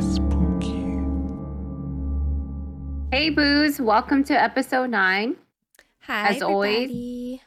[0.00, 1.00] Spooky.
[3.10, 3.80] Hey, Boos.
[3.80, 5.36] Welcome to episode nine.
[6.02, 7.40] Hi, As always-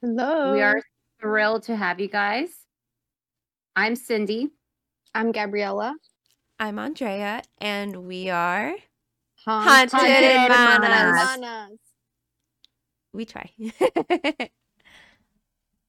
[0.00, 0.52] Hello.
[0.52, 0.80] We are
[1.20, 2.48] thrilled to have you guys.
[3.76, 4.50] I'm Cindy.
[5.14, 5.94] I'm Gabriella.
[6.58, 8.74] I'm Andrea, and we are.
[9.44, 11.36] Haunted Haunted Hermanas.
[11.36, 11.78] Hermanas.
[13.12, 13.50] We try.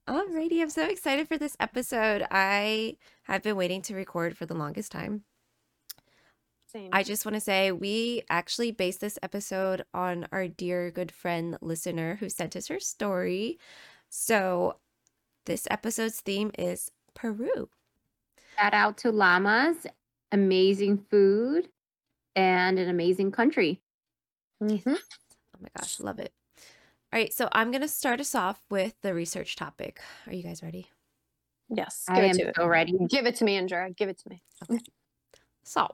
[0.09, 2.25] Alrighty, I'm so excited for this episode.
[2.31, 5.23] I have been waiting to record for the longest time.
[6.65, 6.89] Same.
[6.91, 11.57] I just want to say we actually based this episode on our dear good friend
[11.61, 13.59] listener who sent us her story.
[14.09, 14.77] So
[15.45, 17.69] this episode's theme is Peru.
[18.57, 19.85] Shout out to llamas,
[20.31, 21.69] amazing food,
[22.35, 23.79] and an amazing country.
[24.61, 24.97] Mhm.
[24.97, 26.33] Oh my gosh, love it.
[27.11, 29.99] All right, so I'm going to start us off with the research topic.
[30.27, 30.89] Are you guys ready?
[31.67, 32.05] Yes.
[32.07, 32.93] I Give am it to so ready.
[33.09, 33.89] Give it to me, Andrea.
[33.89, 34.43] Give it to me.
[35.63, 35.87] So,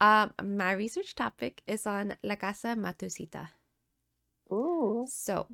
[0.00, 3.48] um, my research topic is on La Casa Matusita.
[4.50, 5.06] Ooh.
[5.06, 5.48] So,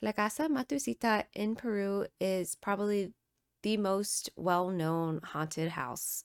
[0.00, 3.12] La Casa Matusita in Peru is probably
[3.64, 6.22] the most well-known haunted house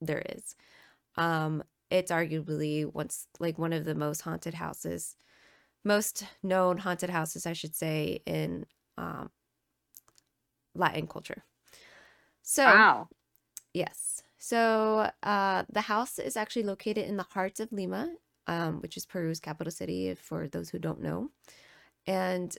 [0.00, 0.54] there is.
[1.16, 5.16] Um, it's arguably once like one of the most haunted houses,
[5.84, 9.30] most known haunted houses, I should say, in um,
[10.74, 11.44] Latin culture.
[12.42, 13.08] So, Wow.
[13.74, 14.22] Yes.
[14.38, 18.14] So uh, the house is actually located in the heart of Lima,
[18.46, 21.30] um, which is Peru's capital city, for those who don't know.
[22.06, 22.56] And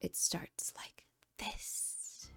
[0.00, 1.06] it starts like
[1.38, 2.30] this.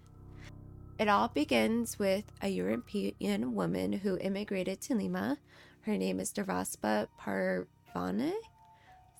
[0.98, 5.38] It all begins with a European woman who immigrated to Lima.
[5.82, 8.32] Her name is Dervaspa Parvane.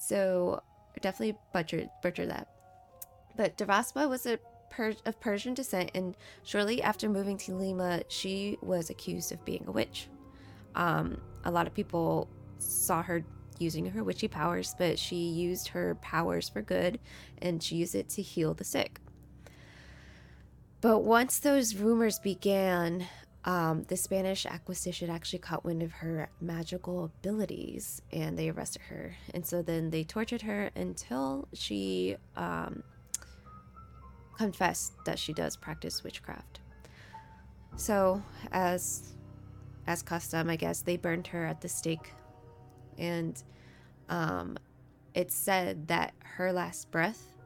[0.07, 0.63] So
[1.01, 2.49] definitely butchered, that.
[3.37, 4.39] But Dervaspa was a
[4.71, 9.65] per- of Persian descent, and shortly after moving to Lima, she was accused of being
[9.67, 10.09] a witch.
[10.75, 12.29] Um, a lot of people
[12.59, 13.25] saw her
[13.59, 16.99] using her witchy powers, but she used her powers for good,
[17.41, 19.01] and she used it to heal the sick.
[20.81, 23.07] But once those rumors began,
[23.45, 29.17] um, the Spanish acquisition actually caught wind of her magical abilities and they arrested her.
[29.35, 32.83] And so then they tortured her until she um,
[34.39, 36.61] confessed that she does practice witchcraft.
[37.77, 38.23] So,
[38.53, 39.15] as
[39.87, 42.13] as custom, I guess they burned her at the stake,
[42.97, 43.43] and
[44.09, 44.57] um,
[45.13, 47.37] it's said that her last breath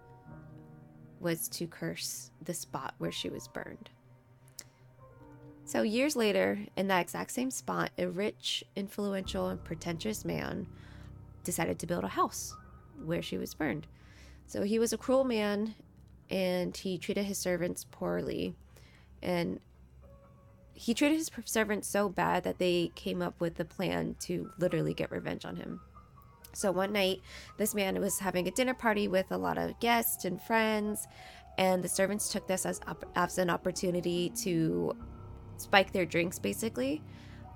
[1.18, 3.90] was to curse the spot where she was burned.
[5.68, 10.66] So years later, in that exact same spot, a rich, influential, and pretentious man
[11.44, 12.56] decided to build a house
[13.04, 13.86] where she was burned.
[14.46, 15.74] So he was a cruel man
[16.30, 18.54] and he treated his servants poorly
[19.22, 19.60] and
[20.72, 24.94] he treated his servants so bad that they came up with a plan to literally
[24.94, 25.80] get revenge on him
[26.52, 27.20] so one night
[27.56, 31.08] this man was having a dinner party with a lot of guests and friends
[31.56, 34.94] and the servants took this as, op- as an opportunity to
[35.60, 37.02] spike their drinks basically.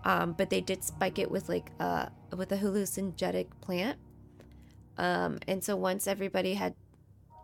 [0.05, 3.99] Um, but they did spike it with like uh with a hallucinogenic plant.
[4.99, 6.75] Um, and so once everybody had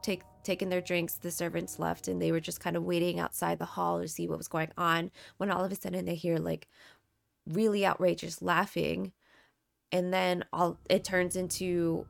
[0.02, 3.58] take taken their drinks the servants left and they were just kind of waiting outside
[3.58, 6.38] the hall to see what was going on when all of a sudden they hear
[6.38, 6.68] like
[7.46, 9.12] really outrageous laughing.
[9.90, 12.06] And then all it turns into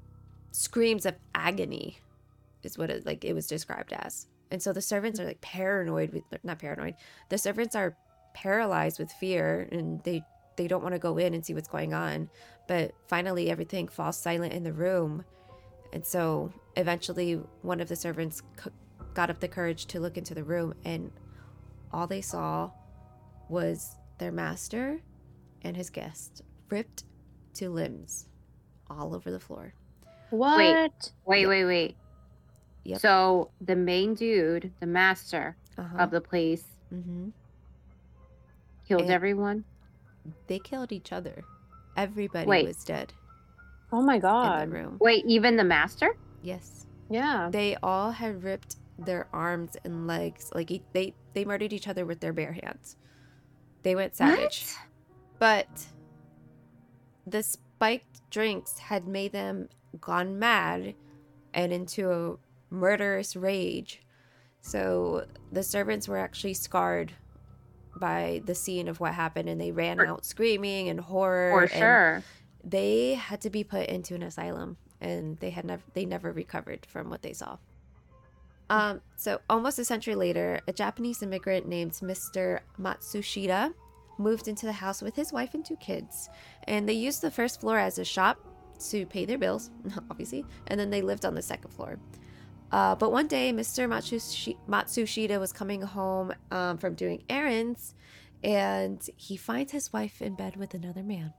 [0.51, 1.99] screams of agony
[2.63, 4.27] is what it like it was described as.
[4.51, 6.95] And so the servants are like paranoid with not paranoid.
[7.29, 7.97] The servants are
[8.43, 10.23] paralyzed with fear and they
[10.57, 12.29] they don't want to go in and see what's going on
[12.67, 15.25] but finally everything falls silent in the room
[15.93, 18.71] and so eventually, one of the servants c-
[19.15, 21.11] got up the courage to look into the room, and
[21.93, 22.71] all they saw
[23.49, 24.99] was their master
[25.63, 27.05] and his guest ripped
[27.55, 28.29] to limbs
[28.91, 29.73] all over the floor.
[30.31, 31.11] What?
[31.27, 31.97] Wait, wait, wait.
[32.85, 33.01] Yep.
[33.01, 35.97] So the main dude, the master Uh-huh.
[35.99, 37.31] of the place, hmm
[38.89, 39.65] killed And- everyone.
[40.47, 41.45] They killed each other.
[41.97, 42.67] Everybody Wait.
[42.67, 43.13] was dead
[43.93, 44.69] Oh my in god.
[44.69, 44.97] the room.
[45.01, 46.17] Wait, even the master?
[46.43, 46.87] Yes.
[47.11, 47.49] Yeah.
[47.51, 50.51] They all had ripped their arms and legs.
[50.55, 52.97] Like they they murdered each other with their bare hands.
[53.83, 54.67] They went savage.
[55.39, 55.67] What?
[55.69, 55.87] But
[57.27, 59.69] the spiked drinks had made them
[60.01, 60.95] gone mad
[61.55, 62.37] and into a
[62.75, 64.03] murderous rage.
[64.61, 67.13] So the servants were actually scarred
[67.99, 71.51] by the scene of what happened and they ran For- out screaming and horror.
[71.53, 72.23] For and sure.
[72.65, 76.87] They had to be put into an asylum and they had never they never recovered
[76.87, 77.59] from what they saw.
[78.71, 82.61] Um, so almost a century later, a Japanese immigrant named Mr.
[82.79, 83.73] Matsushita
[84.19, 86.29] moved into the house with his wife and two kids,
[86.65, 88.39] and they used the first floor as a shop
[88.91, 89.71] to pay their bills,
[90.11, 91.99] obviously, and then they lived on the second floor.
[92.71, 93.89] Uh, but one day, Mr.
[93.89, 97.95] Matsushi- Matsushita was coming home um, from doing errands,
[98.45, 101.33] and he finds his wife in bed with another man.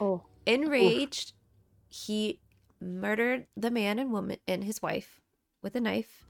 [0.00, 0.22] Oh.
[0.46, 1.34] Enraged,
[1.88, 2.40] he
[2.80, 5.20] murdered the man and woman and his wife
[5.62, 6.24] with a knife,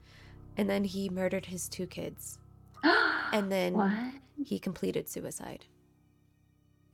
[0.57, 2.37] and then he murdered his two kids,
[3.33, 3.91] and then what?
[4.43, 5.65] he completed suicide.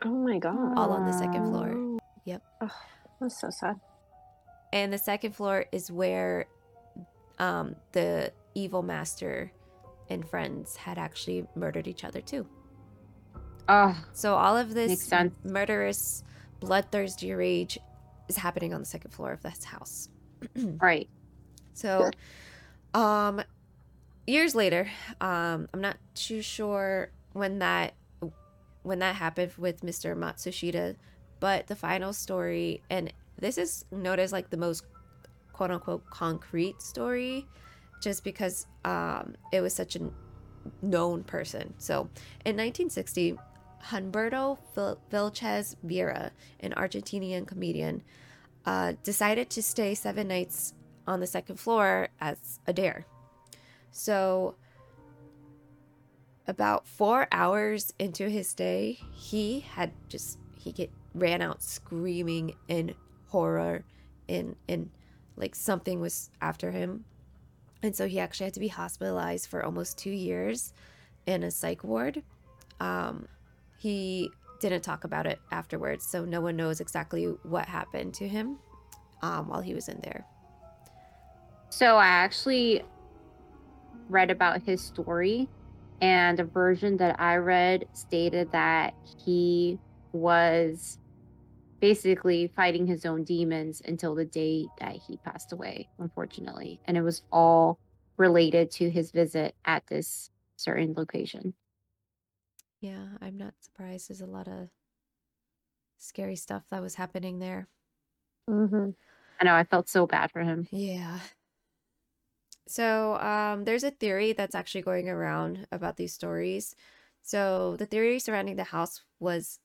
[0.06, 0.78] Oh my god.
[0.78, 1.74] All on the second floor.
[1.75, 2.00] Oh.
[2.25, 2.44] Yep.
[2.62, 2.72] Ugh,
[3.19, 3.80] that's so sad.
[4.74, 6.45] And the second floor is where
[7.39, 9.51] um, the evil master
[10.10, 12.48] and friends had actually murdered each other too.
[13.69, 15.12] Oh, So all of this
[15.44, 16.24] murderous,
[16.60, 17.78] bloodthirsty rage
[18.30, 20.10] is happening on the second floor of this house.
[20.56, 21.10] right.
[21.74, 22.10] So,
[22.94, 23.42] um,
[24.25, 24.89] years later,
[25.22, 27.94] um, I'm not too sure when that
[28.84, 30.16] when that happened with Mr.
[30.16, 30.95] Matsushita,
[31.42, 34.86] but the final story, and this is noted as like the most
[35.57, 37.48] quote unquote concrete story,
[38.00, 40.09] just because um, it was such a
[40.83, 41.74] known person.
[41.80, 42.09] So,
[42.45, 43.38] in 1960,
[43.86, 48.04] Humberto Vil- Vilches Vera, an Argentinian comedian,
[48.65, 50.74] uh, decided to stay seven nights
[51.07, 53.07] on the second floor as a dare.
[53.89, 54.56] So,
[56.48, 62.94] about four hours into his stay, he had just he get ran out screaming in
[63.30, 63.83] horror,
[64.30, 64.92] and and
[65.38, 67.06] like something was after him,
[67.81, 70.74] and so he actually had to be hospitalized for almost two years
[71.25, 72.24] in a psych ward.
[72.80, 73.28] Um,
[73.78, 74.30] he
[74.60, 78.57] didn't talk about it afterwards, so no one knows exactly what happened to him
[79.22, 80.25] um, while he was in there.
[81.69, 82.81] So I actually
[84.10, 85.48] read about his story,
[86.01, 88.94] and a version that I read stated that
[89.24, 89.80] he
[90.13, 90.98] was
[91.79, 96.79] basically fighting his own demons until the day that he passed away, unfortunately.
[96.85, 97.79] And it was all
[98.18, 101.53] related to his visit at this certain location.
[102.81, 104.09] Yeah, I'm not surprised.
[104.09, 104.69] There's a lot of
[105.97, 107.68] scary stuff that was happening there.
[108.50, 108.91] Mm-hmm.
[109.39, 110.68] I know I felt so bad for him.
[110.71, 111.19] Yeah.
[112.68, 116.75] So, um, there's a theory that's actually going around about these stories.
[117.21, 119.59] So, the theory surrounding the house was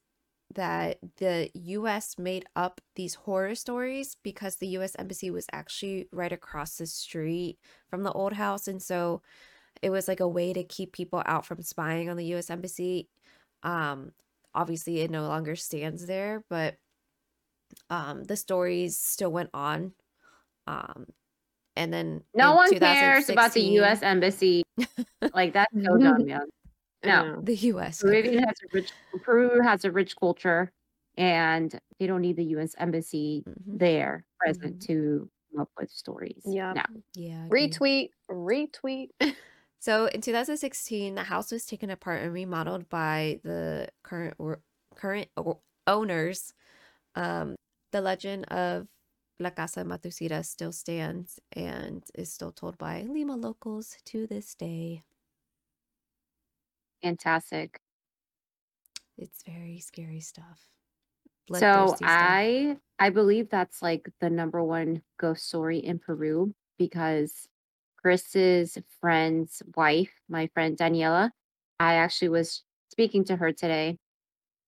[0.55, 6.31] that the US made up these horror stories because the US embassy was actually right
[6.31, 7.57] across the street
[7.89, 8.67] from the old house.
[8.67, 9.21] And so
[9.81, 13.09] it was like a way to keep people out from spying on the US embassy.
[13.63, 14.11] Um,
[14.53, 16.75] obviously, it no longer stands there, but
[17.89, 19.93] um, the stories still went on.
[20.67, 21.07] Um,
[21.75, 24.01] and then No one cares about the U.S.
[24.03, 24.63] embassy.
[25.33, 26.47] like that's so dumb, man.
[27.05, 27.41] No.
[27.41, 28.01] The US.
[28.01, 28.91] Peruvian has a rich
[29.21, 30.71] Peru has a rich culture,
[31.17, 32.75] and they don't need the U.S.
[32.77, 33.79] embassy Mhm.
[33.79, 34.87] there present Mhm.
[34.87, 36.43] to come up with stories.
[36.45, 36.73] Yeah.
[36.73, 36.83] No.
[37.15, 37.47] Yeah.
[37.49, 39.09] Retweet, retweet.
[39.79, 44.37] So in 2016, the house was taken apart and remodeled by the current
[44.95, 45.27] current
[45.87, 46.53] owners.
[47.15, 47.55] Um,
[47.91, 48.87] the legend of
[49.39, 55.03] La Casa Matusita still stands and is still told by Lima locals to this day.
[57.03, 57.79] Fantastic.
[59.17, 60.67] It's very scary stuff.
[61.51, 61.57] So
[61.87, 61.99] stuff.
[62.01, 67.47] I I believe that's like the number one ghost story in Peru because
[67.97, 71.31] Chris's friend's wife, my friend Daniela,
[71.79, 73.97] I actually was speaking to her today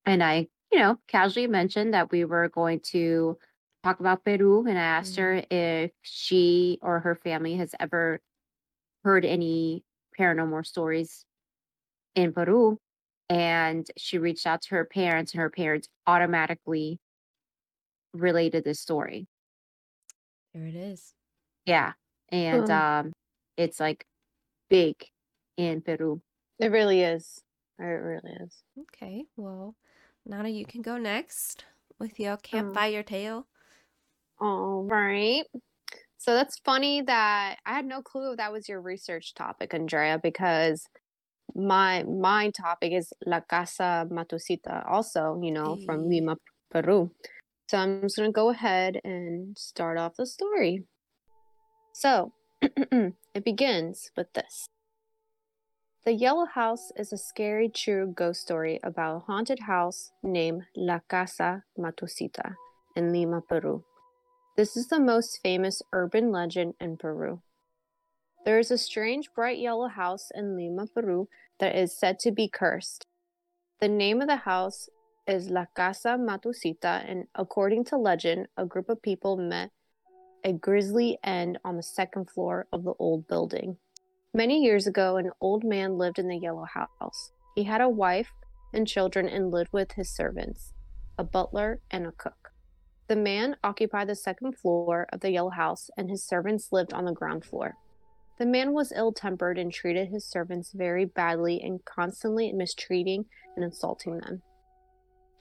[0.06, 3.38] and I, you know, casually mentioned that we were going to
[3.84, 5.22] talk about Peru and I asked mm-hmm.
[5.22, 8.20] her if she or her family has ever
[9.04, 9.84] heard any
[10.20, 11.26] paranormal stories
[12.16, 12.78] in Peru
[13.30, 17.00] and she reached out to her parents and her parents automatically
[18.14, 19.28] related this story
[20.54, 21.14] there it is.
[21.66, 21.94] yeah
[22.30, 22.72] and Hmm.
[22.72, 23.12] um
[23.58, 24.06] it's like
[24.70, 24.96] big
[25.58, 26.22] in peru
[26.60, 27.42] It really is.
[27.80, 28.64] It really is.
[28.80, 29.76] Okay, well,
[30.26, 31.66] Nana, you can go next
[32.00, 33.48] with your Um, campfire tale.
[34.40, 35.44] All right.
[36.18, 40.86] So that's funny that I had no clue that was your research topic, Andrea, because
[41.54, 46.38] my my topic is La Casa Matusita, also, you know, from Lima,
[46.72, 47.12] Peru.
[47.70, 50.84] So I'm just gonna go ahead and start off the story.
[51.94, 54.68] So it begins with this.
[56.06, 61.00] The Yellow House is a scary true ghost story about a haunted house named La
[61.00, 62.54] Casa Matusita
[62.96, 63.84] in Lima, Peru.
[64.56, 67.42] This is the most famous urban legend in Peru.
[68.46, 71.28] There is a strange bright yellow house in Lima, Peru
[71.60, 73.08] that is said to be cursed.
[73.82, 74.88] The name of the house
[75.28, 79.72] is La Casa Matusita, and according to legend, a group of people met
[80.44, 83.78] a grisly end on the second floor of the old building.
[84.32, 87.32] Many years ago, an old man lived in the yellow house.
[87.56, 88.30] He had a wife
[88.76, 90.72] and children and lived with his servants,
[91.18, 92.52] a butler, and a cook.
[93.08, 97.06] The man occupied the second floor of the yellow house, and his servants lived on
[97.06, 97.76] the ground floor.
[98.38, 103.26] The man was ill tempered and treated his servants very badly and constantly mistreating
[103.56, 104.42] and insulting them.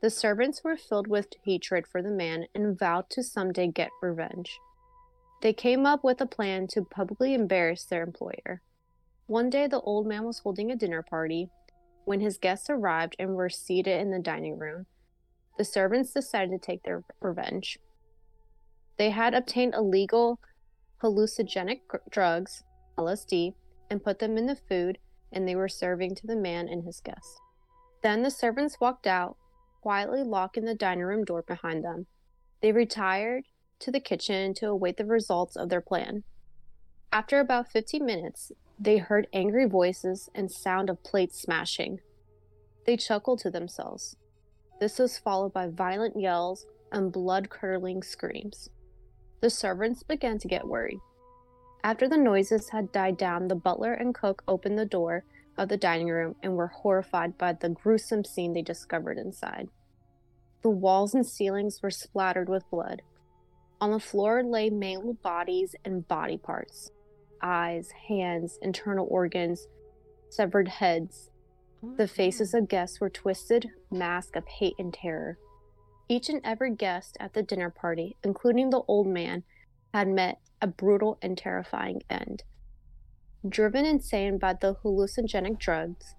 [0.01, 4.59] The servants were filled with hatred for the man and vowed to someday get revenge.
[5.41, 8.63] They came up with a plan to publicly embarrass their employer.
[9.27, 11.49] One day, the old man was holding a dinner party.
[12.05, 14.87] When his guests arrived and were seated in the dining room,
[15.57, 17.79] the servants decided to take their revenge.
[18.99, 20.39] They had obtained illegal
[21.03, 22.63] hallucinogenic drugs,
[22.97, 23.55] LSD,
[23.91, 24.99] and put them in the food,
[25.33, 27.41] and they were serving to the man and his guests.
[28.03, 29.37] Then the servants walked out,
[29.83, 32.07] quietly locking the dining room door behind them.
[32.61, 33.45] They retired
[33.81, 36.25] to the kitchen to await the results of their plan.
[37.13, 42.01] After about 15 minutes, they heard angry voices and sound of plates smashing.
[42.87, 44.17] They chuckled to themselves.
[44.81, 48.69] This was followed by violent yells and blood curdling screams.
[49.41, 51.01] The servants began to get worried.
[51.85, 55.25] After the noises had died down, the butler and cook opened the door
[55.59, 59.69] of the dining room and were horrified by the gruesome scene they discovered inside.
[60.63, 63.03] The walls and ceilings were splattered with blood.
[63.83, 66.91] On the floor lay mangled bodies and body parts
[67.43, 69.67] eyes, hands, internal organs,
[70.31, 71.31] severed heads,
[71.99, 75.39] the faces of guests were twisted masks of hate and terror.
[76.09, 79.43] Each and every guest at the dinner party, including the old man,
[79.93, 82.43] had met a brutal and terrifying end.
[83.47, 86.15] Driven insane by the hallucinogenic drugs,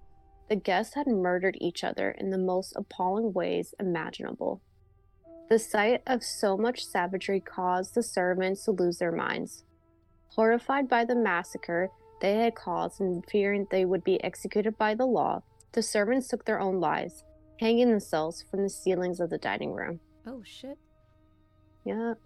[0.50, 4.62] the guests had murdered each other in the most appalling ways imaginable.
[5.50, 9.64] The sight of so much savagery caused the servants to lose their minds.
[10.28, 11.90] Horrified by the massacre
[12.22, 16.46] they had caused and fearing they would be executed by the law, the servants took
[16.46, 17.24] their own lives,
[17.60, 20.00] hanging themselves from the ceilings of the dining room.
[20.28, 20.78] Oh, shit.
[21.84, 22.20] Yep.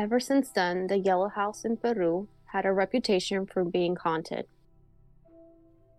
[0.00, 4.46] Ever since then, the Yellow House in Peru had a reputation for being haunted.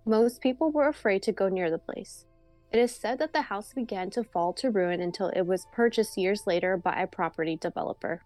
[0.08, 2.25] Most people were afraid to go near the place.
[2.72, 6.17] It is said that the house began to fall to ruin until it was purchased
[6.17, 8.24] years later by a property developer.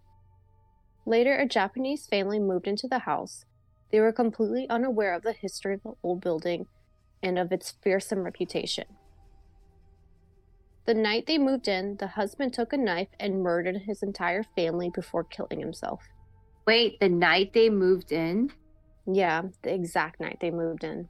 [1.06, 3.44] Later, a Japanese family moved into the house.
[3.92, 6.68] They were completely unaware of the history of the old building
[7.22, 8.86] and of its fearsome reputation.
[10.86, 14.92] The night they moved in, the husband took a knife and murdered his entire family
[14.94, 16.04] before killing himself.
[16.68, 18.52] Wait, the night they moved in?
[19.08, 21.08] Yeah, the exact night they moved in.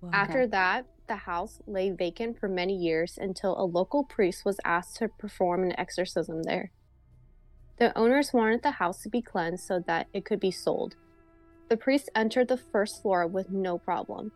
[0.00, 0.10] Wow.
[0.12, 4.96] After that, the house lay vacant for many years until a local priest was asked
[4.96, 6.70] to perform an exorcism there.
[7.78, 10.94] The owners wanted the house to be cleansed so that it could be sold.
[11.68, 14.32] The priest entered the first floor with no problem.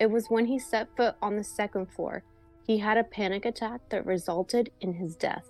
[0.00, 2.22] It was when he set foot on the second floor.
[2.68, 5.46] He had a panic attack that resulted in his death.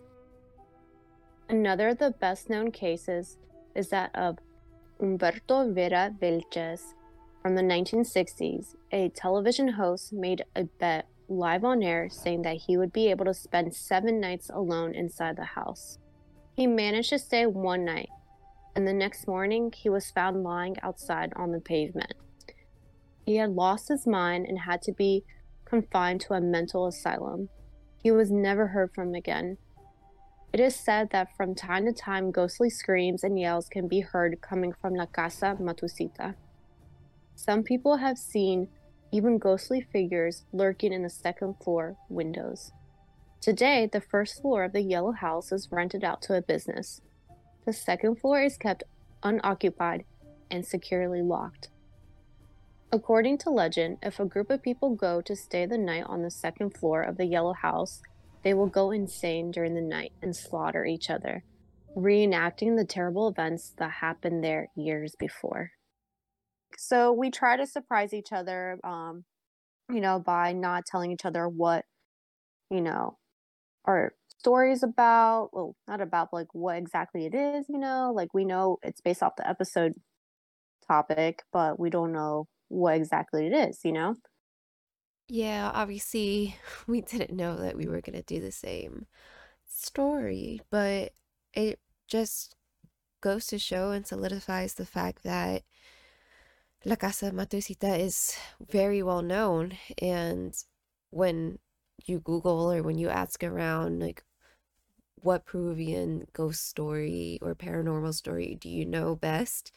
[1.48, 3.38] Another of the best known cases
[3.74, 4.38] is that of
[5.00, 6.94] Humberto Vera Vilches
[7.42, 8.76] from the 1960s.
[8.92, 13.24] A television host made a bet live on air saying that he would be able
[13.24, 15.98] to spend seven nights alone inside the house.
[16.54, 18.10] He managed to stay one night,
[18.76, 22.14] and the next morning he was found lying outside on the pavement.
[23.26, 25.24] He had lost his mind and had to be
[25.68, 27.48] confined to a mental asylum.
[28.02, 29.58] He was never heard from again.
[30.52, 34.40] It is said that from time to time ghostly screams and yells can be heard
[34.40, 36.34] coming from La Casa Matusita.
[37.34, 38.68] Some people have seen
[39.12, 42.72] even ghostly figures lurking in the second floor windows.
[43.40, 47.00] Today, the first floor of the yellow house is rented out to a business.
[47.66, 48.82] The second floor is kept
[49.22, 50.04] unoccupied
[50.50, 51.68] and securely locked.
[52.90, 56.30] According to legend, if a group of people go to stay the night on the
[56.30, 58.00] second floor of the Yellow House,
[58.42, 61.44] they will go insane during the night and slaughter each other,
[61.94, 65.72] reenacting the terrible events that happened there years before.
[66.78, 69.24] So we try to surprise each other, um,
[69.92, 71.84] you know, by not telling each other what,
[72.70, 73.18] you know,
[73.84, 75.50] our story is about.
[75.52, 79.22] Well, not about like what exactly it is, you know, like we know it's based
[79.22, 79.92] off the episode
[80.86, 84.16] topic, but we don't know what exactly it is, you know?
[85.28, 86.56] Yeah, obviously,
[86.86, 89.06] we didn't know that we were going to do the same
[89.66, 91.12] story, but
[91.54, 92.54] it just
[93.20, 95.62] goes to show and solidifies the fact that
[96.84, 100.54] La Casa Matusita is very well known and
[101.10, 101.58] when
[102.04, 104.24] you Google or when you ask around, like,
[105.16, 109.72] what Peruvian ghost story or paranormal story do you know best?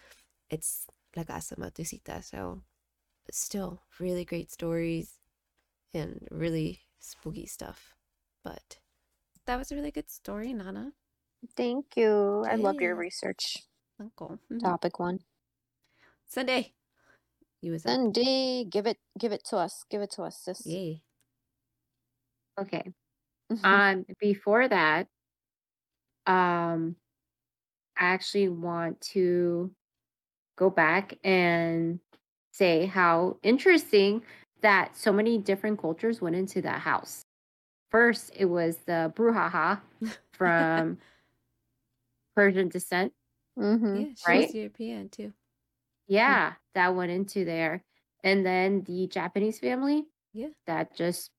[0.50, 2.24] It's La Casa Matusita.
[2.24, 2.62] So,
[3.33, 5.19] still really great stories
[5.93, 7.95] and really spooky stuff.
[8.43, 8.79] But
[9.45, 10.93] that was a really good story, Nana.
[11.55, 12.45] Thank you.
[12.47, 13.57] I love your research
[14.00, 14.39] Uncle.
[14.50, 14.61] Mhm.
[14.61, 15.19] topic one.
[16.25, 16.73] Cindy.
[17.61, 18.13] You was up.
[18.13, 19.83] Give it give it to us.
[19.89, 20.65] Give it to us, sis.
[20.65, 20.95] Yeah.
[22.59, 22.93] Okay.
[23.65, 25.07] Um, before that,
[26.25, 26.95] um,
[27.97, 29.75] I actually want to
[30.55, 32.00] go back and
[32.51, 34.24] say how interesting
[34.62, 37.24] that so many different cultures went into that house.
[37.91, 39.81] First, it was the bruja
[40.34, 41.00] from
[42.36, 43.13] Persian descent.
[43.58, 44.03] mm-hmm.
[44.03, 44.39] Yeah, she Right?
[44.39, 45.34] was European too.
[46.08, 47.84] Yeah, that went into there.
[48.24, 50.51] And then the Japanese family Yeah.
[50.67, 51.31] that just,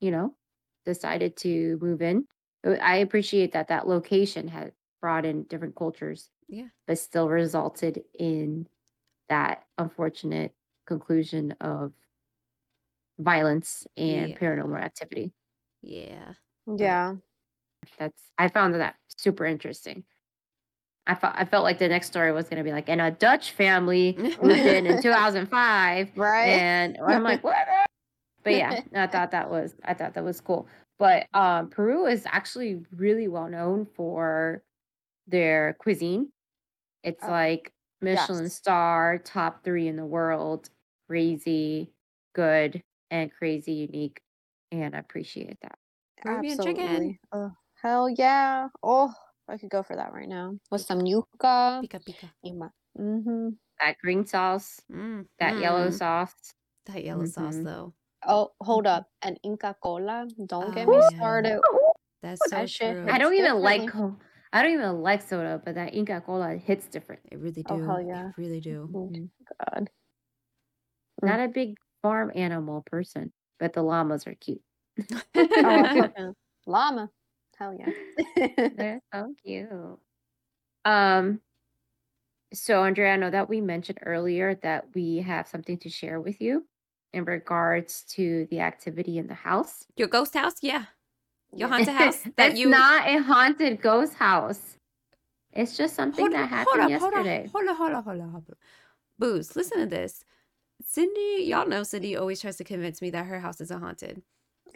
[0.00, 0.36] you know,
[0.84, 2.26] decided to move in.
[2.66, 6.68] Uh, I appreciate that that location had brought in different cultures, Yeah.
[6.86, 8.68] but still resulted in
[9.28, 10.54] that unfortunate
[10.86, 11.92] conclusion of
[13.18, 14.38] violence and Yeah.
[14.38, 15.32] paranormal activity.
[15.82, 16.34] Yeah.
[16.66, 17.16] Yeah.
[17.98, 20.04] That's I found that super interesting.
[21.06, 23.10] I felt I felt like the next story was going to be like, and a
[23.10, 26.48] Dutch family moved in in 2005, Right?
[26.48, 27.56] and I'm like, what?
[28.44, 30.68] But yeah, I thought that was I thought that was cool.
[30.98, 34.62] But um, Peru is actually really well known for
[35.26, 36.30] their cuisine.
[37.02, 38.54] It's Oh, like Michelin yes.
[38.54, 40.70] star, top three in the world,
[41.08, 41.92] crazy
[42.34, 44.20] good and crazy unique,
[44.70, 45.78] and I appreciate that.
[46.22, 46.78] Peruvian chicken.
[46.78, 47.20] Absolutely.
[47.32, 47.52] Oh,
[47.82, 48.68] hell yeah.
[48.82, 49.12] Oh,
[49.48, 50.56] I could go for that right now.
[50.70, 51.82] With some yuca.
[51.82, 52.70] Pika pika.
[52.98, 53.48] Mm-hmm.
[53.80, 55.26] That green sauce, Mm.
[55.38, 55.92] that yellow mm.
[55.92, 56.34] sauce.
[56.86, 57.64] That yellow sauce Mhm.
[57.64, 57.94] though.
[58.26, 59.06] Oh, hold up.
[59.22, 60.26] And Inca Cola.
[60.46, 61.16] Don't get Oh, me yeah.
[61.18, 61.60] started.
[62.22, 63.02] That's so shit true.
[63.04, 64.26] hits I don't even like differently.
[64.52, 67.22] Co- I don't even like soda, but that Inca Cola hits different.
[67.30, 67.74] It really do.
[67.74, 68.28] Oh, hell yeah.
[68.28, 68.90] It really do.
[68.94, 69.12] Oh.
[69.72, 69.90] God.
[71.22, 74.62] Not a big farm animal person, but the llamas are cute.
[75.34, 76.08] Oh,
[76.66, 77.10] llama.
[77.58, 77.90] Hell yeah.
[78.76, 79.68] They're so cute.
[80.84, 81.40] Um,
[82.52, 86.40] so Andrea, I know that we mentioned earlier that we have something to share with
[86.40, 86.66] you
[87.12, 89.84] in regards to the activity in the house.
[89.96, 90.54] Your ghost house?
[90.62, 90.84] Yeah.
[91.54, 94.76] Your haunted house that you not a haunted ghost house.
[95.52, 97.50] It's just something hold, that happened hold up, yesterday.
[97.52, 98.58] hold up, hold up, hold up, hold up.
[99.18, 100.24] Boos, listen to this.
[100.84, 104.22] Cindy, y'all know Cindy always tries to convince me that her house isn't haunted.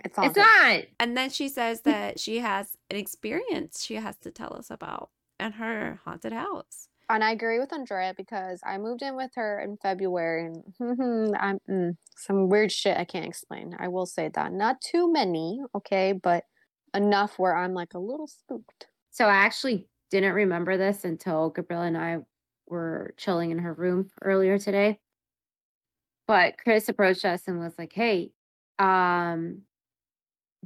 [0.05, 0.83] It's It's not.
[0.99, 5.11] And then she says that she has an experience she has to tell us about
[5.39, 6.89] in her haunted house.
[7.09, 11.59] And I agree with Andrea because I moved in with her in February and I'm
[11.69, 13.77] mm, some weird shit I can't explain.
[13.79, 14.53] I will say that.
[14.53, 16.45] Not too many, okay, but
[16.95, 18.87] enough where I'm like a little spooked.
[19.11, 22.19] So I actually didn't remember this until Gabriella and I
[22.67, 24.99] were chilling in her room earlier today.
[26.27, 28.33] But Chris approached us and was like, "Hey,
[28.79, 29.63] um,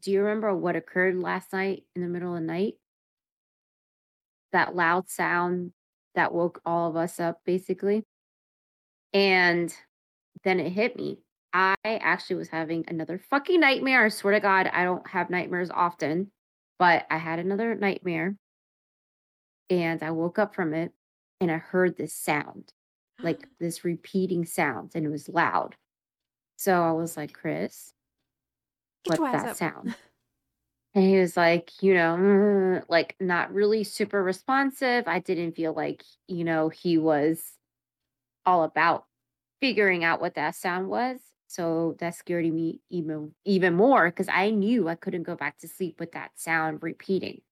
[0.00, 2.74] do you remember what occurred last night in the middle of the night?
[4.52, 5.72] That loud sound
[6.14, 8.04] that woke all of us up, basically."
[9.12, 9.74] And
[10.44, 11.20] then it hit me.
[11.56, 14.04] I actually was having another fucking nightmare.
[14.04, 16.30] I swear to God, I don't have nightmares often,
[16.78, 18.36] but I had another nightmare
[19.70, 20.92] and I woke up from it
[21.40, 22.74] and I heard this sound,
[23.22, 25.76] like this repeating sound, and it was loud.
[26.58, 27.94] So I was like, Chris,
[29.06, 29.56] what's that up.
[29.56, 29.94] sound?
[30.94, 35.06] And he was like, you know, "Mm," like not really super responsive.
[35.06, 37.58] I didn't feel like, you know, he was
[38.46, 39.04] all about
[39.60, 41.20] figuring out what that sound was.
[41.48, 45.68] So that scared me even even more because I knew I couldn't go back to
[45.68, 47.42] sleep with that sound repeating.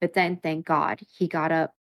[0.00, 1.74] But then, thank God, he got up,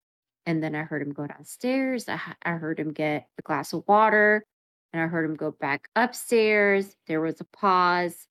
[0.47, 2.09] and then I heard him go downstairs.
[2.09, 4.45] I, I heard him get a glass of water,
[4.93, 6.95] and I heard him go back upstairs.
[7.07, 8.29] There was a pause,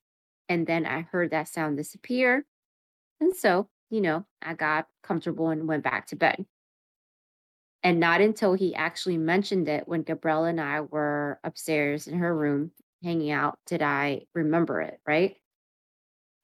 [0.48, 2.44] and then I heard that sound disappear.
[3.20, 6.46] And so, you know, I got comfortable and went back to bed.
[7.82, 12.34] And not until he actually mentioned it when Gabriella and I were upstairs in her
[12.36, 15.36] room hanging out did I remember it, right?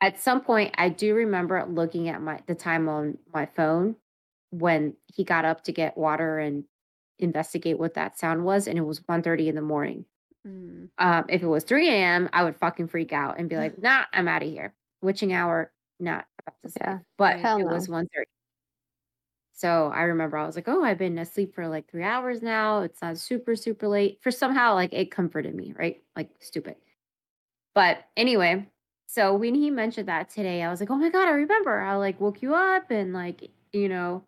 [0.01, 3.97] At some point I do remember looking at my the time on my phone
[4.51, 6.65] when he got up to get water and
[7.19, 10.05] investigate what that sound was and it was 1:30 in the morning.
[10.47, 10.89] Mm.
[10.99, 14.05] Um, if it was 3 a.m., I would fucking freak out and be like, nah,
[14.13, 14.75] I'm out of here.
[15.03, 16.81] Witching hour, not about to say.
[16.81, 16.99] Yeah.
[17.19, 17.69] But Hell it no.
[17.69, 18.27] was 1:30.
[19.57, 22.83] So I remember I was like, oh, I've been asleep for like three hours now.
[22.83, 24.21] It's not super, super late.
[24.23, 26.03] For somehow, like it comforted me, right?
[26.17, 26.77] Like stupid.
[27.75, 28.71] But anyway,
[29.09, 31.79] so when he mentioned that today, I was like, "Oh my god, I remember.
[31.81, 34.25] I like woke you up and like, you know,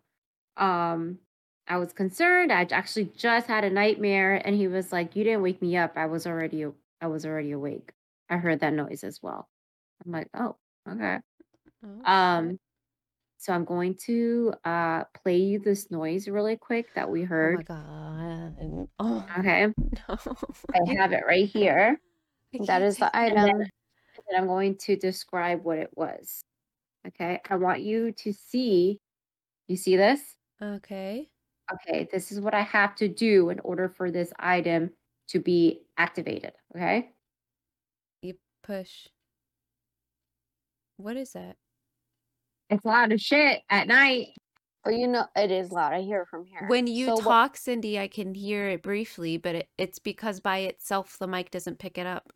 [0.57, 1.19] um
[1.67, 2.51] I was concerned.
[2.53, 5.97] I actually just had a nightmare and he was like, "You didn't wake me up.
[5.97, 6.65] I was already
[7.01, 7.93] I was already awake.
[8.29, 9.49] I heard that noise as well."
[10.05, 10.57] I'm like, "Oh,
[10.89, 11.19] okay."
[11.83, 12.59] Oh, Um.
[13.39, 17.61] So I'm going to uh play you this noise really quick that we Oh my
[17.61, 17.65] heard.
[17.65, 18.89] god.
[18.99, 19.67] Oh Okay.
[20.09, 20.17] no.
[20.73, 21.99] I have it right here.
[22.67, 23.61] That is the take And then, item.
[23.61, 23.71] and
[24.29, 26.41] then I'm going to describe what it was.
[27.07, 27.41] Okay.
[27.49, 28.99] I want you to see.
[29.67, 30.21] You see this?
[30.61, 31.29] Okay.
[31.73, 32.07] Okay.
[32.11, 34.91] This is what I have to do in order for this item
[35.29, 36.53] to be activated.
[36.75, 37.11] Okay.
[38.21, 39.07] You push.
[40.97, 41.57] What is that?
[42.69, 44.29] It's a lot of shit at night.
[44.83, 45.93] But you know, it is loud.
[45.93, 46.65] I hear it from here.
[46.67, 47.23] When you So what?
[47.23, 51.51] talk, Cindy, I can hear it briefly, but it, it's because by itself the mic
[51.51, 52.31] doesn't pick it up.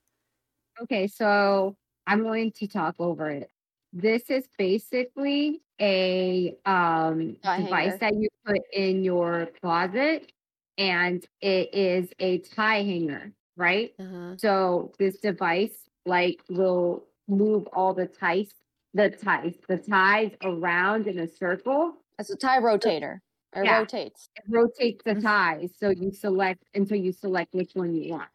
[0.81, 1.07] Okay.
[1.07, 3.49] So I'm going to talk over it.
[3.93, 7.97] This is basically a um, device hanger.
[7.99, 10.31] that you put in your closet,
[10.77, 13.93] and it is a tie hanger, right?
[13.99, 14.35] Uh-huh.
[14.37, 18.49] So this device like will move all the ties,
[18.93, 21.93] the ties, the ties around in a circle.
[22.19, 23.19] It's a tie rotator.
[23.55, 23.79] It Yeah.
[23.79, 24.29] rotates.
[24.35, 25.21] It rotates the Mhm.
[25.21, 28.29] ties, so you select until you select which one you want.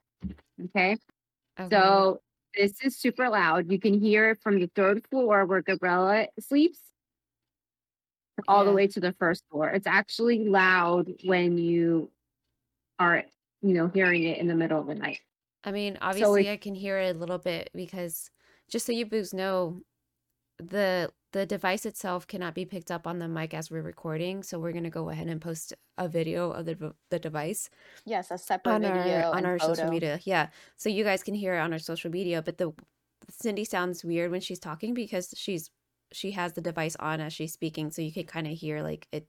[0.67, 0.97] Okay.
[1.59, 1.69] Okay.
[1.75, 2.21] So
[2.55, 3.71] this is super loud.
[3.71, 6.81] You can hear it from the third floor where Gabriella sleeps
[8.47, 9.69] all the way to the first floor.
[9.71, 12.11] It's actually loud when you
[12.99, 13.25] are,
[13.63, 15.21] you know, hearing it in the middle of the night.
[15.65, 18.31] I mean, obviously it, I can hear it a little bit because
[18.71, 19.83] just so you boos know,
[20.59, 24.59] the the device itself cannot be picked up on the mic as we're recording, so
[24.59, 27.71] we're gonna go ahead and post a video of the the device
[28.05, 30.21] Yes, a separate on video our on our social media.
[30.25, 32.43] Yeah, so you guys can hear it on our social media.
[32.43, 32.73] But the
[33.31, 35.71] Cindy sounds weird when she's talking because she's
[36.13, 39.07] she has the device on as she's speaking, so you can kind of hear like
[39.13, 39.27] it.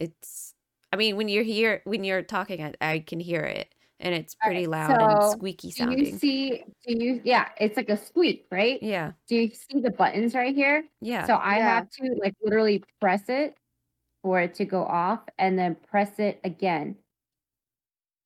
[0.00, 0.54] It's
[0.92, 4.34] I mean when you're here when you're talking, I, I can hear it, and it's
[4.34, 4.88] pretty right.
[4.88, 6.64] loud and squeaky squeaky do you see?
[6.86, 7.20] Do you?
[7.24, 8.82] Yeah, it's like a squeak, right?
[8.82, 10.84] Yeah, Do you see the buttons right here?
[11.00, 11.26] yeah.
[11.26, 11.74] So I Yeah.
[11.76, 13.56] have to like literally press it
[14.22, 16.96] for it to go off, and then press it again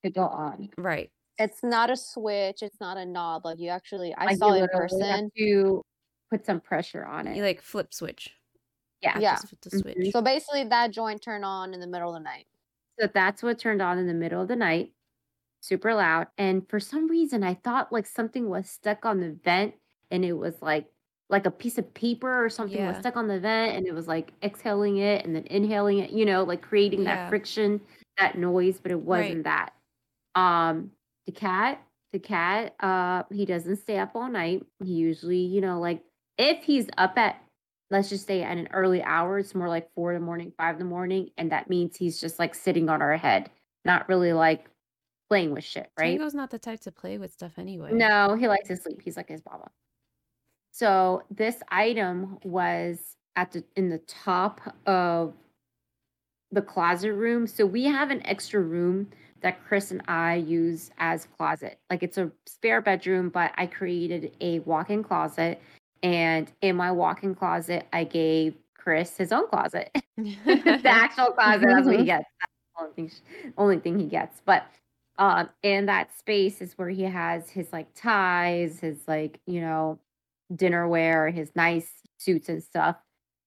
[0.05, 0.71] to go on.
[0.79, 1.11] Right.
[1.39, 2.63] It's not a switch.
[2.63, 3.45] It's not a knob.
[3.45, 5.31] Like you actually, I Like saw you it in literally have person.
[5.37, 5.83] to
[6.31, 7.37] put some pressure on it.
[7.37, 7.47] You it.
[7.47, 8.35] like flip switch.
[9.01, 9.19] Yeah.
[9.19, 9.35] Yeah.
[9.35, 9.81] Just flip the Mhm.
[9.83, 10.13] switch.
[10.13, 12.47] So basically, that joint turned on in the middle of the night.
[13.01, 14.93] So that's what turned on in the middle of the night,
[15.61, 16.29] super loud.
[16.37, 19.75] And for some reason, I thought like something was stuck on the vent,
[20.11, 20.87] and it was like
[21.31, 24.09] like a piece of paper or something was stuck on the vent, and it was
[24.09, 26.11] like exhaling it and then inhaling it.
[26.11, 27.81] You know, like creating that friction,
[28.19, 29.73] that noise, but it wasn't that.
[30.35, 30.93] Um,
[31.27, 34.65] the cat, the cat, uh, he doesn't stay up all night.
[34.83, 36.03] He usually, you know, like
[36.39, 37.43] if he's up at
[37.91, 40.75] let's just say at an early hour, it's more like four in the morning, five
[40.75, 43.51] in the morning, and that means he's just like sitting on our head,
[43.85, 44.71] not really like
[45.29, 46.19] playing with shit, right?
[46.19, 47.93] Tango's not the type to play with stuff anyway.
[47.93, 49.01] No, he likes to sleep.
[49.03, 49.71] He's like his mama.
[50.71, 55.35] So this item was at the in the top of
[56.51, 57.47] the closet room.
[57.47, 59.09] So we have an extra room
[59.43, 61.79] that Chris and I use as closet.
[61.91, 65.61] Like it's a spare bedroom, but I created a walk-in closet.
[66.03, 69.91] And in my walk-in closet, I gave Chris his own closet.
[70.17, 72.25] the actual closet, that's what he gets.
[72.41, 73.11] That's the only thing,
[73.57, 74.41] only thing he gets.
[74.45, 74.67] But
[75.19, 79.99] um, in that space is where he has his like ties, his like, you know,
[80.53, 82.97] dinnerware, his nice suits and stuff.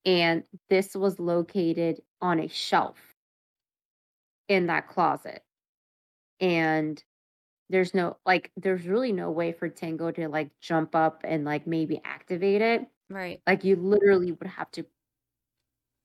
[0.06, 2.98] And this was located on a shelf
[4.48, 5.44] in that closet.
[6.40, 7.04] And
[7.70, 11.68] there's no like there's really no way for Tango to like jump up and like
[11.68, 12.88] maybe activate it.
[13.10, 13.42] right.
[13.48, 14.86] Like you literally would have to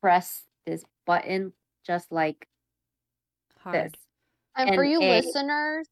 [0.01, 1.53] press this button
[1.85, 2.49] just like
[3.73, 3.93] this.
[4.57, 4.69] Hard.
[4.69, 5.89] And, for you a- listeners,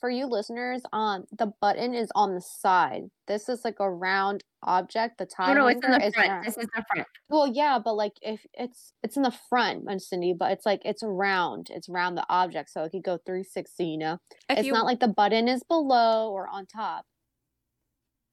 [0.00, 3.02] for you listeners, um, the button is on the side.
[3.28, 5.18] This is like a round object.
[5.18, 6.28] The tie No, no, it's in the is front.
[6.30, 6.46] round.
[6.46, 7.06] This is the front.
[7.28, 10.80] Well, yeah, but like if it's it's in the front, Miss Cindy, but it's like
[10.84, 11.68] it's round.
[11.70, 13.84] It's round the object, so it could go 360.
[13.84, 17.04] You know, If it's you not like the button is below or on top.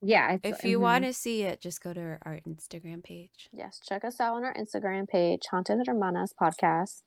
[0.01, 0.37] Yeah.
[0.43, 0.81] It's, if you mhm.
[0.81, 3.49] want to see it, just go to our, our Instagram page.
[3.53, 7.03] Yes, check us out on our Instagram page, Haunted Hermanas Podcast.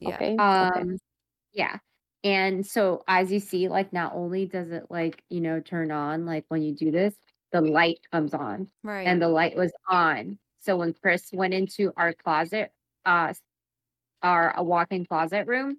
[0.00, 0.14] Yeah.
[0.14, 0.32] Okay.
[0.32, 0.36] okay.
[0.36, 0.98] Um,
[1.52, 1.78] yeah.
[2.24, 6.26] And so as you see, like not only does it like, you know, turn on,
[6.26, 7.14] like when you do this,
[7.52, 9.06] the light comes on Right.
[9.06, 10.38] and the light was on.
[10.60, 12.72] So when Chris went into our closet,
[13.06, 13.32] uh
[14.22, 15.78] our a walk-in closet room,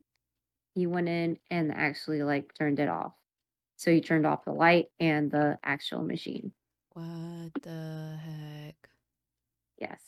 [0.75, 3.13] he went in and actually like turned it off.
[3.77, 6.53] So he turned off the light and the actual machine.
[6.93, 8.75] What the heck?
[9.77, 10.01] Yes.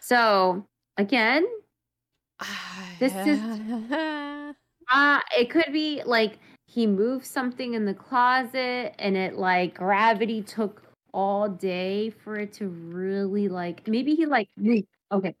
[0.00, 1.46] So again,
[3.00, 4.54] This is-
[4.92, 10.42] uh it could be like he moved something in the closet and it like gravity
[10.42, 10.82] took
[11.14, 14.48] all day for it to really like maybe he like
[15.10, 15.34] okay.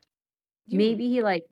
[0.70, 1.44] Maybe he like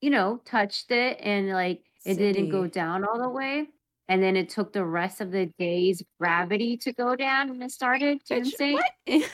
[0.00, 3.68] you know, touched it and like it didn't go down all the way.
[4.08, 7.70] And then it took the rest of the day's gravity to go down and it
[7.70, 8.20] started.
[8.28, 8.74] Do you know what I'm Bitch, saying?
[8.74, 9.30] what?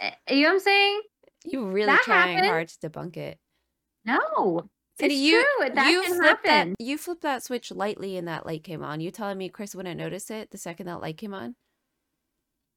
[0.00, 1.00] Eh, You know what I'm saying?
[1.44, 2.50] you really That trying happened.
[2.50, 3.38] hard to debunk it.
[4.04, 4.68] No.
[4.98, 5.74] Cindy, it's you true.
[5.74, 6.74] That you can happen.
[6.78, 9.00] that you flipped that switch lightly and that light came on.
[9.00, 11.54] You telling me Chris wouldn't notice it the second that light came on?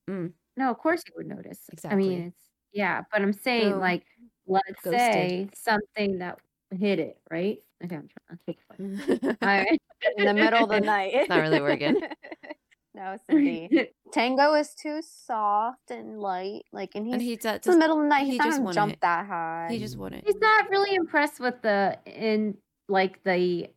[0.10, 0.34] Mm.
[0.58, 1.60] No, of course you would notice.
[1.72, 1.96] Exactly.
[2.06, 3.80] I mean, it's yeah, but I'm saying Boom.
[3.80, 4.06] like,
[4.48, 5.00] let's Ghosted.
[5.00, 6.40] say something that
[6.78, 7.58] hit it, right?
[7.84, 8.58] Okay, I'm trying to think.
[8.70, 9.38] of it.
[9.42, 9.82] All right.
[10.18, 11.12] in the middle of the night.
[11.14, 11.96] It's not really working.
[13.00, 13.90] no, Cindy.
[14.14, 16.64] Tango is too soft and light.
[16.74, 18.26] Like, and he's and he does, it's in the middle of the night.
[18.26, 19.02] he He's not just gonna jump it.
[19.02, 19.68] that high.
[19.72, 20.26] he just wouldn't.
[20.26, 22.58] He's not really impressed with the in
[22.90, 23.68] like the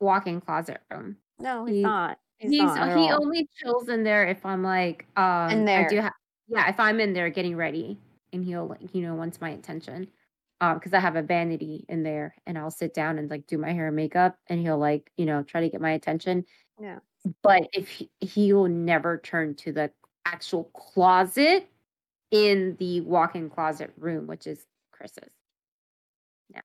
[0.00, 1.16] walk-in closet room.
[1.38, 2.18] no, he's he- not.
[2.38, 3.22] He's, He's not he all.
[3.22, 5.88] only chills in there if I'm like um I there.
[5.88, 6.12] do ha-
[6.48, 7.98] yeah if I'm in there getting ready
[8.32, 10.08] and he'll like you know wants my attention
[10.60, 13.58] um because I have a vanity in there and I'll sit down and like do
[13.58, 16.44] my hair and makeup and he'll like you know try to get my attention
[16.80, 16.98] Yeah.
[17.42, 19.90] but if he, he will never turn to the
[20.24, 21.68] actual closet
[22.30, 25.30] in the walk-in closet room which is Chris's
[26.48, 26.60] yeah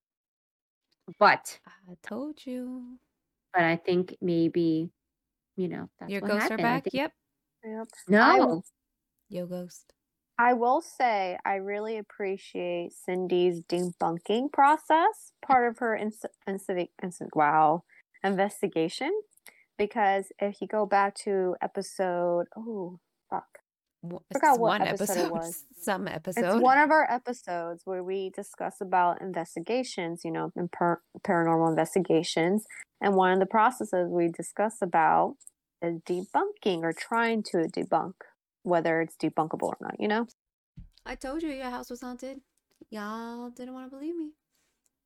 [1.20, 2.98] but I told you.
[3.54, 4.90] but I think maybe
[5.56, 6.68] you know that's Your what ghosts are happened.
[6.68, 6.84] I back.
[6.86, 7.12] think- Yep.
[7.66, 7.88] Yep.
[8.08, 8.62] no
[9.30, 9.94] Yo ghost.
[10.40, 17.36] I will say I really appreciate Cindy's debunking process, part of her ins- inci- inci-
[17.36, 17.84] wow
[18.24, 19.12] investigation,
[19.78, 23.60] because if you go back to episode, oh fuck,
[24.02, 25.66] Wha- Forgot it's what one episode it was.
[25.80, 26.46] Some episode.
[26.46, 31.70] it's one of our episodes where we discuss about investigations, you know, and par- paranormal
[31.70, 32.66] investigations,
[33.02, 35.36] and one of the processes we discuss about
[35.82, 38.14] is debunking or trying to debunk
[38.64, 39.96] whether it's debunkable or not.
[40.00, 40.28] You know.
[41.06, 42.42] I told you your house was haunted.
[42.90, 44.32] Y'all didn't want to believe me.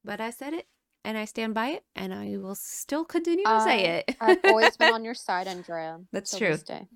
[0.04, 0.66] But I said it
[1.04, 4.16] and I stand by it and I will still continue to say it.
[4.22, 6.00] I've always been on your side, Andrea.
[6.12, 6.50] That's true.
[6.52, 6.88] this day.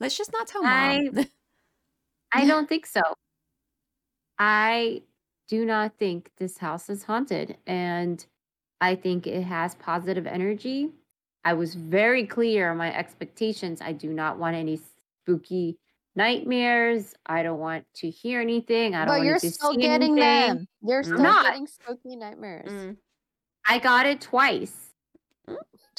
[0.00, 1.26] Let's just not tell I- mom.
[2.32, 3.02] I don't think so.
[4.38, 5.02] I
[5.48, 8.24] do not think this house is haunted and
[8.80, 10.90] I think it has positive energy.
[11.44, 13.80] I was very clear on my expectations.
[13.80, 14.80] I do not want any
[15.24, 15.78] spooky
[16.14, 17.14] nightmares.
[17.26, 18.94] I don't want to hear anything.
[18.94, 20.56] I don't But want you're to still getting anything.
[20.56, 20.68] them.
[20.82, 21.46] You're still not.
[21.46, 22.70] getting spooky nightmares.
[22.70, 22.96] Mm.
[23.68, 24.90] I got it twice.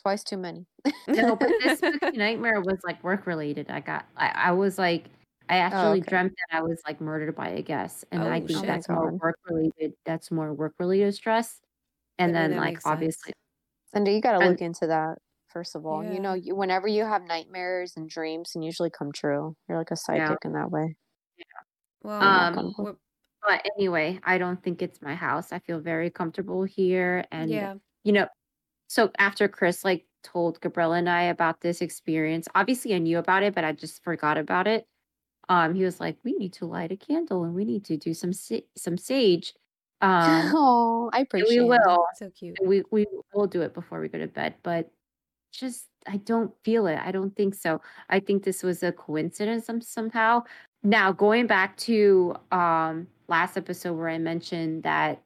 [0.02, 0.66] Twice too many.
[1.08, 3.70] No, but this spooky nightmare was like work related.
[3.70, 5.06] I got I, I was like
[5.50, 6.10] I actually okay.
[6.10, 8.06] dreamt that I was like murdered by a guest.
[8.12, 8.68] And I Oh, think shit.
[8.68, 9.94] that's Oh more work related.
[10.06, 11.60] That's more work related stress.
[12.20, 13.34] And I then like obviously
[13.94, 15.20] Cindy, you got to look into that.
[15.54, 19.12] First of all, you know, you, whenever you have nightmares and dreams, and usually come
[19.12, 19.56] true.
[19.70, 20.96] You're like a psychic in that way.
[21.38, 21.44] Yeah.
[22.02, 22.98] Well, Um,
[23.48, 25.52] but anyway, I don't think it's my house.
[25.52, 27.26] I feel very comfortable here.
[27.32, 27.76] And yeah.
[28.04, 28.28] you know,
[28.88, 33.44] so after Chris like told Gabriella and I about this experience, obviously I knew about
[33.44, 34.88] it, but I just forgot about it.
[35.50, 38.14] Um, he was like, "We need to light a candle and we need to do
[38.14, 39.54] some sa- some sage."
[40.04, 41.62] Um, oh, I appreciate.
[41.62, 41.70] we it.
[41.70, 42.06] will.
[42.16, 42.58] So cute.
[42.62, 44.92] We we will do it before we go to bed, but
[45.54, 47.00] just I don't feel it.
[47.00, 47.82] I don't think so.
[48.10, 50.44] I think this was a coincidence somehow.
[50.84, 55.22] Now going back to um last episode where I mentioned that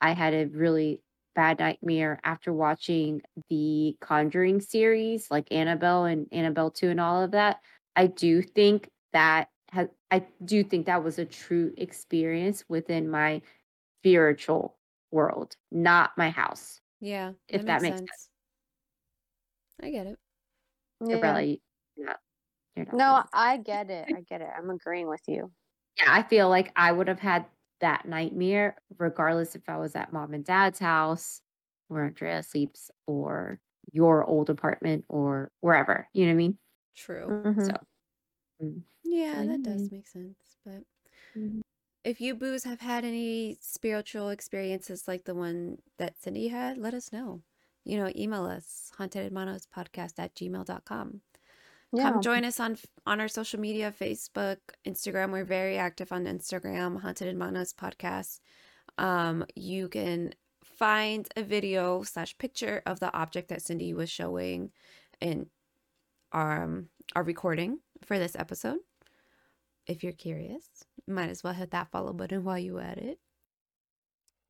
[0.00, 1.00] I had a really
[1.34, 7.32] bad nightmare after watching the Conjuring series, like Annabelle and Annabelle 2 and all of
[7.32, 7.58] that.
[7.96, 13.42] I do think that has I do think that was a true experience within my
[14.00, 14.76] spiritual
[15.10, 16.80] world, not my house.
[17.00, 17.32] Yeah.
[17.48, 18.28] if that makes sense.
[19.84, 20.18] I get it.
[21.00, 21.14] Yeah.
[21.16, 21.60] Gabriella, you-
[21.96, 22.20] you're not,
[22.76, 24.08] you're not No, I get it.
[24.14, 24.48] I get it.
[24.56, 25.52] I'm agreeing with you.
[25.98, 27.46] yeah, I feel like I would have had
[27.80, 31.42] that nightmare regardless if I was at mom and dad's house
[31.88, 33.60] where Andrea sleeps or
[33.92, 36.08] your old apartment or wherever.
[36.14, 36.58] You know what I mean?
[36.96, 37.26] True.
[37.26, 37.66] Mhm.
[37.66, 37.76] So
[38.62, 39.92] mm, Yeah, that does Mm.
[39.92, 40.56] make sense.
[40.64, 40.84] But
[41.36, 41.60] Mhm.
[42.04, 46.94] if you boos have had any spiritual experiences like the one that Cindy had, let
[46.94, 47.42] us know.
[47.84, 51.20] You know, email us hauntedhermanaspodcast at gmail.com.
[51.92, 52.10] Yeah.
[52.10, 55.30] Come join us on on our social media, Facebook, Instagram.
[55.30, 58.40] We're very active on Instagram, Haunted Hermanas Podcast.
[58.98, 64.70] Um, you can find a video slash picture of the object that Cindy was showing
[65.20, 65.46] in
[66.32, 68.78] our, um, our recording for this episode.
[69.86, 73.18] if you're curious, might as well hit that follow button while you're at it.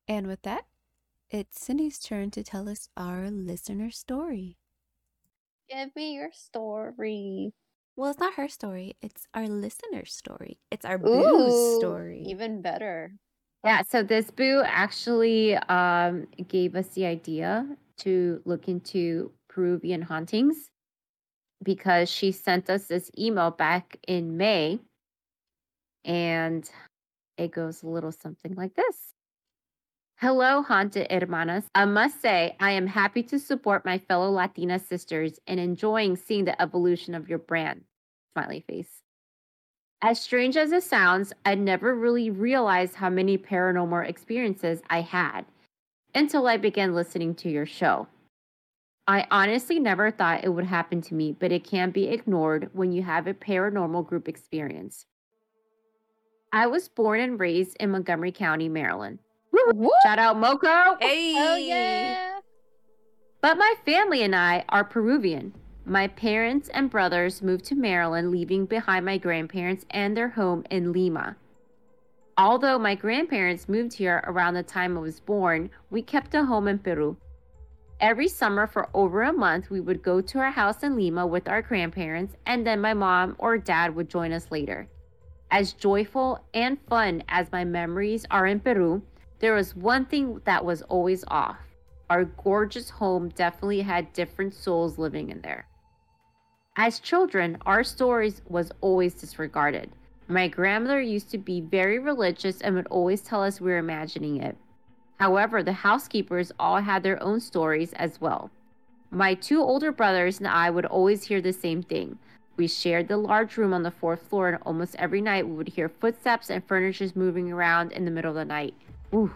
[0.07, 0.65] And with that,
[1.29, 4.57] it's Cindy's turn to tell us our listener story.
[5.69, 7.53] Give me your story.
[7.95, 10.59] Well, it's not her story, it's our listener's story.
[10.69, 12.23] It's our boo's story.
[12.27, 13.13] Even better.
[13.63, 17.65] Yeah, so this boo actually um, gave us the idea
[17.97, 20.69] to look into Peruvian hauntings
[21.63, 24.79] because she sent us this email back in May.
[26.03, 26.69] And
[27.37, 29.14] it goes a little something like this
[30.19, 31.65] Hello, haunted hermanas.
[31.75, 36.45] I must say, I am happy to support my fellow Latina sisters and enjoying seeing
[36.45, 37.81] the evolution of your brand.
[38.31, 39.01] Smiley face.
[40.01, 45.43] As strange as it sounds, I never really realized how many paranormal experiences I had
[46.13, 48.07] until I began listening to your show.
[49.07, 52.93] I honestly never thought it would happen to me, but it can't be ignored when
[52.93, 55.07] you have a paranormal group experience.
[56.53, 59.19] I was born and raised in Montgomery County, Maryland.
[59.73, 59.89] Woo!
[60.03, 60.97] Shout out Moco!
[60.99, 61.33] Hey!
[61.37, 62.39] Oh yeah.
[63.41, 65.53] But my family and I are Peruvian.
[65.85, 70.91] My parents and brothers moved to Maryland, leaving behind my grandparents and their home in
[70.91, 71.35] Lima.
[72.37, 76.67] Although my grandparents moved here around the time I was born, we kept a home
[76.67, 77.17] in Peru.
[77.99, 81.47] Every summer for over a month, we would go to our house in Lima with
[81.47, 84.87] our grandparents, and then my mom or dad would join us later.
[85.49, 89.01] As joyful and fun as my memories are in Peru,
[89.45, 91.59] there was one thing that was always off.
[92.09, 95.67] Our gorgeous home definitely had different souls living in there.
[96.75, 99.91] As children, our stories was always disregarded.
[100.27, 104.37] My grandmother used to be very religious and would always tell us we were imagining
[104.37, 104.57] it.
[105.19, 108.49] However, the housekeepers all had their own stories as well.
[109.11, 112.17] My two older brothers and I would always hear the same thing.
[112.57, 115.69] We shared the large room on the fourth floor, and almost every night we would
[115.69, 118.73] hear footsteps and furniture moving around in the middle of the night.
[119.13, 119.33] Ooh.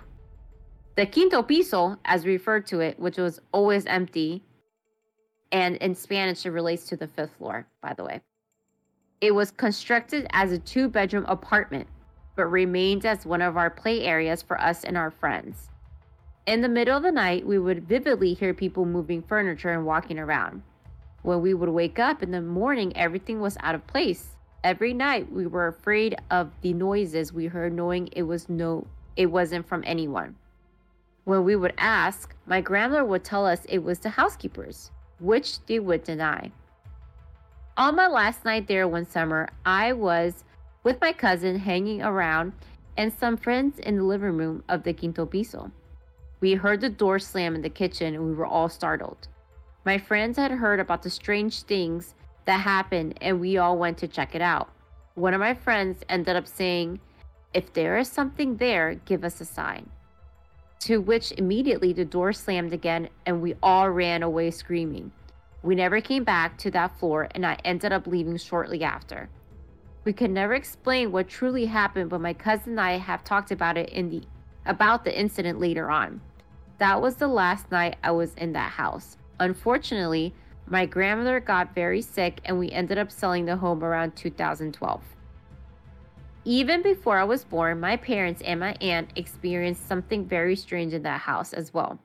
[0.96, 4.44] The quinto piso, as referred to it, which was always empty,
[5.52, 8.22] and in Spanish it relates to the fifth floor, by the way.
[9.22, 11.88] It was constructed as a two bedroom apartment,
[12.36, 15.70] but remained as one of our play areas for us and our friends.
[16.46, 20.18] In the middle of the night, we would vividly hear people moving furniture and walking
[20.18, 20.64] around.
[21.22, 24.38] When we would wake up in the morning, everything was out of place.
[24.64, 28.88] Every night, we were afraid of the noises we heard, knowing it was no,
[29.20, 30.34] it wasn't from anyone.
[31.26, 35.78] When we would ask, my grandmother would tell us it was the housekeepers, which they
[35.78, 36.54] would deny.
[37.76, 40.46] On my last night there one summer, I was
[40.84, 42.54] with my cousin hanging around
[42.96, 45.70] and some friends in the living room of the quinto piso.
[46.40, 49.28] We heard the door slam in the kitchen and we were all startled.
[49.84, 54.08] My friends had heard about the strange things that happened and we all went to
[54.08, 54.70] check it out.
[55.16, 57.02] One of my friends ended up saying,
[57.54, 59.90] If there is something there, give us a sign.
[60.82, 65.12] To which immediately the door slammed again and we all ran away screaming.
[65.64, 69.30] We never came back to that floor and I ended up leaving shortly after.
[70.06, 73.78] We could never explain what truly happened, but my cousin and I have talked about
[73.78, 74.24] it in the
[74.66, 76.22] about the incident later on.
[76.78, 79.18] That was the last night I was in that house.
[79.40, 80.34] Unfortunately,
[80.68, 85.02] my grandmother got very sick and we ended up selling the home around 2012.
[86.46, 91.04] Even before I was born, my parents and my aunt experienced something very strange in
[91.04, 92.00] that house as well.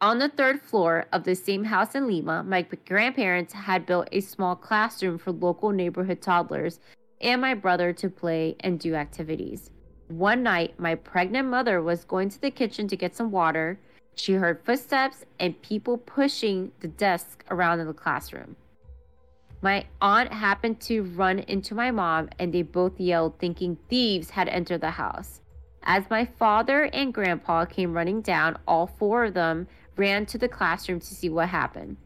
[0.00, 4.20] On the third floor of the same house in Lima, my grandparents had built a
[4.20, 6.80] small classroom for local neighborhood toddlers
[7.20, 9.70] and my brother to play and do activities.
[10.08, 13.78] One night, my pregnant mother was going to the kitchen to get some water.
[14.14, 18.56] She heard footsteps and people pushing the desk around in the classroom.
[19.66, 24.48] My aunt happened to run into my mom and they both yelled, thinking thieves had
[24.48, 25.40] entered the house.
[25.82, 30.46] As my father and grandpa came running down, all four of them ran to the
[30.46, 31.96] classroom to see what happened.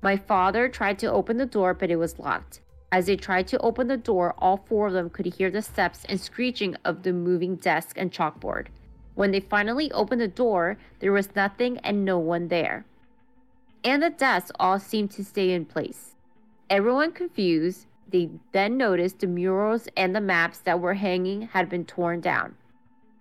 [0.00, 2.60] My father tried to open the door, but it was locked.
[2.92, 6.04] As they tried to open the door, all four of them could hear the steps
[6.08, 8.68] and screeching of the moving desk and chalkboard.
[9.16, 12.84] When they finally opened the door, there was nothing and no one there.
[13.82, 16.14] And the desks all seemed to stay in place.
[16.70, 21.86] Everyone confused, they then noticed the murals and the maps that were hanging had been
[21.86, 22.56] torn down.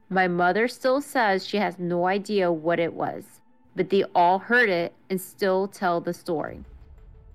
[0.10, 3.42] My mother still says she has no idea what it was,
[3.76, 6.66] but they all heard it and still tell the story.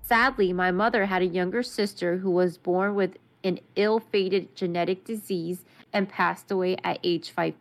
[0.03, 5.65] Sadly, my mother had a younger sister who was born with an ill-fated genetic disease
[5.91, 7.53] and passed away at age 5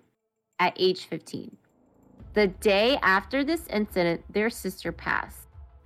[0.58, 1.56] at age 15.
[2.34, 5.41] The day after this incident, their sister passed.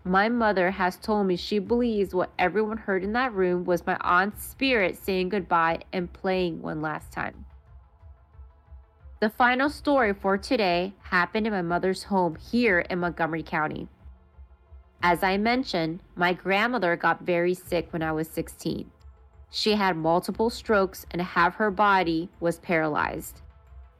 [0.07, 3.97] My mother has told me she believes what everyone heard in that room was my
[4.01, 7.45] aunt's spirit saying goodbye and playing one last time.
[9.19, 13.89] The final story for today happened in my mother's home here in Montgomery County.
[15.03, 18.91] As I mentioned, my grandmother got very sick when I was 16.
[19.51, 23.41] She had multiple strokes and half her body was paralyzed.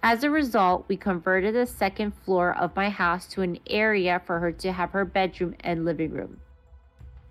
[0.09, 4.39] As a result, we converted the second floor of my house to an area for
[4.39, 6.39] her to have her bedroom and living room.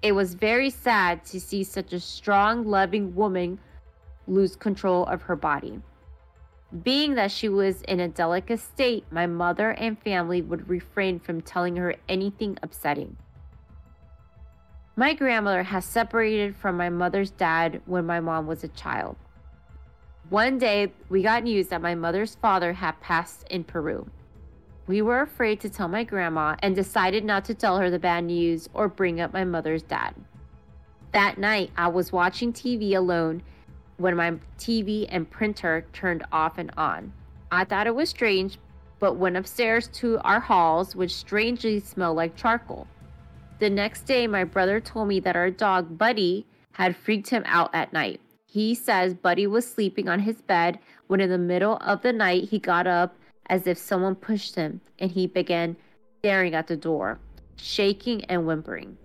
[0.01, 3.59] It was very sad to see such a strong, loving woman
[4.27, 5.79] lose control of her body.
[6.83, 11.39] Being that she was in a delicate state, my mother and family would refrain from
[11.39, 13.15] telling her anything upsetting.
[14.97, 19.15] My grandmother has separated from my mother's dad when my mom was a child.
[20.29, 24.09] One day, we got news that my mother's father had passed in Peru.
[24.87, 28.23] We were afraid to tell my grandma and decided not to tell her the bad
[28.23, 30.15] news or bring up my mother's dad.
[31.11, 33.43] That night, I was watching TV alone
[33.97, 37.13] when my TV and printer turned off and on.
[37.51, 38.57] I thought it was strange,
[38.99, 42.87] but went upstairs to our halls, which strangely smelled like charcoal.
[43.59, 47.69] The next day, my brother told me that our dog, Buddy, had freaked him out
[47.73, 48.21] at night.
[48.55, 52.45] He says Buddy was sleeping on his bed when, in the middle of the night,
[52.45, 53.13] he got up
[53.47, 55.75] as if someone pushed him and he began
[56.19, 57.19] staring at the door,
[57.57, 58.97] shaking and whimpering.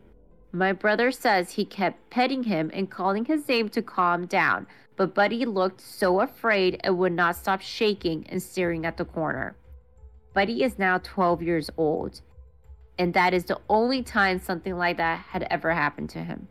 [0.52, 5.16] My brother says he kept petting him and calling his name to calm down, but
[5.16, 9.56] Buddy looked so afraid and would not stop shaking and staring at the corner.
[10.32, 12.20] Buddy is now 12 years old,
[13.00, 16.46] and that is the only time something like that had ever happened to him.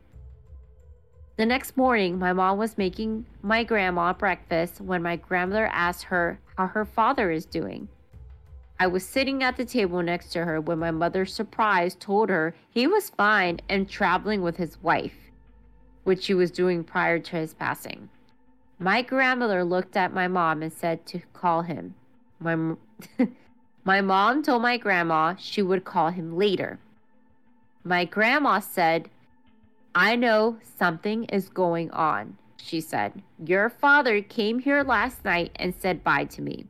[1.39, 6.37] The next morning, my mom was making my grandma breakfast when my grandmother asked her
[6.57, 7.87] how her father is doing.
[8.77, 12.55] I was sitting at the table next to her when my mother, surprised, told her
[12.69, 15.31] he was fine and traveling with his wife,
[16.03, 18.09] which he was doing prior to his passing.
[18.77, 21.95] My grandmother looked at my mom and said to call him.
[22.41, 22.75] My,
[23.85, 26.79] my mom told my grandma she would call him later.
[27.85, 29.09] My grandma said,
[29.95, 33.21] I know something is going on, she said.
[33.43, 36.67] Your father came here last night and said bye to me.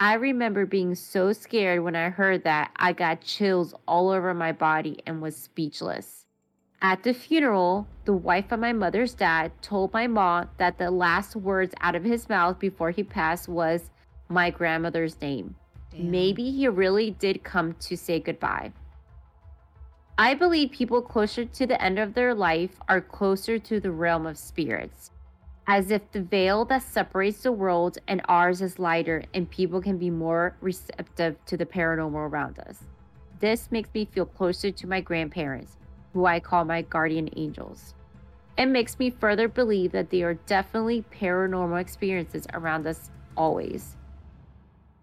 [0.00, 4.52] I remember being so scared when I heard that I got chills all over my
[4.52, 6.26] body and was speechless.
[6.80, 11.34] At the funeral, the wife of my mother's dad told my mom that the last
[11.34, 13.90] words out of his mouth before he passed was
[14.28, 15.56] my grandmother's name.
[15.90, 16.10] Damn.
[16.10, 18.72] Maybe he really did come to say goodbye.
[20.20, 24.26] I believe people closer to the end of their life are closer to the realm
[24.26, 25.12] of spirits
[25.68, 29.98] as if the veil that separates the world and ours is lighter and people can
[29.98, 32.84] be more receptive to the paranormal around us.
[33.38, 35.76] This makes me feel closer to my grandparents,
[36.14, 37.94] who I call my guardian angels.
[38.56, 43.94] It makes me further believe that there are definitely paranormal experiences around us always.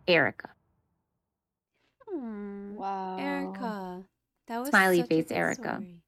[0.07, 0.49] Erica.
[2.09, 2.74] Hmm.
[2.74, 3.18] Wow.
[4.48, 4.54] Erica.
[4.54, 5.76] That was smiley face Erica.
[5.76, 6.02] Story.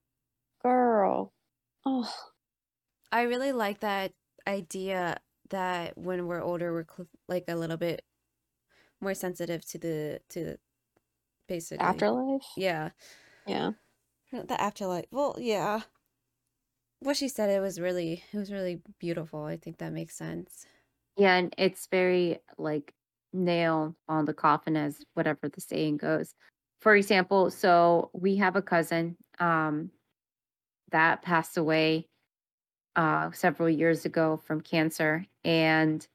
[0.63, 1.33] Girl.
[1.85, 2.13] Oh.
[3.11, 4.11] I really like that
[4.47, 5.17] idea
[5.49, 8.03] that when we're older we're cl- like a little bit
[8.99, 10.57] more sensitive to the to
[11.47, 12.89] basically afterlife yeah
[13.45, 13.71] yeah
[14.31, 15.81] the afterlife well yeah
[16.99, 20.65] what she said it was really it was really beautiful i think that makes sense
[21.15, 22.93] yeah and it's very like
[23.31, 26.33] nail on the coffin as whatever the saying goes
[26.79, 29.89] for example so we have a cousin um
[30.91, 32.07] that passed away
[32.97, 35.25] uh, several years ago from cancer.
[35.45, 36.05] And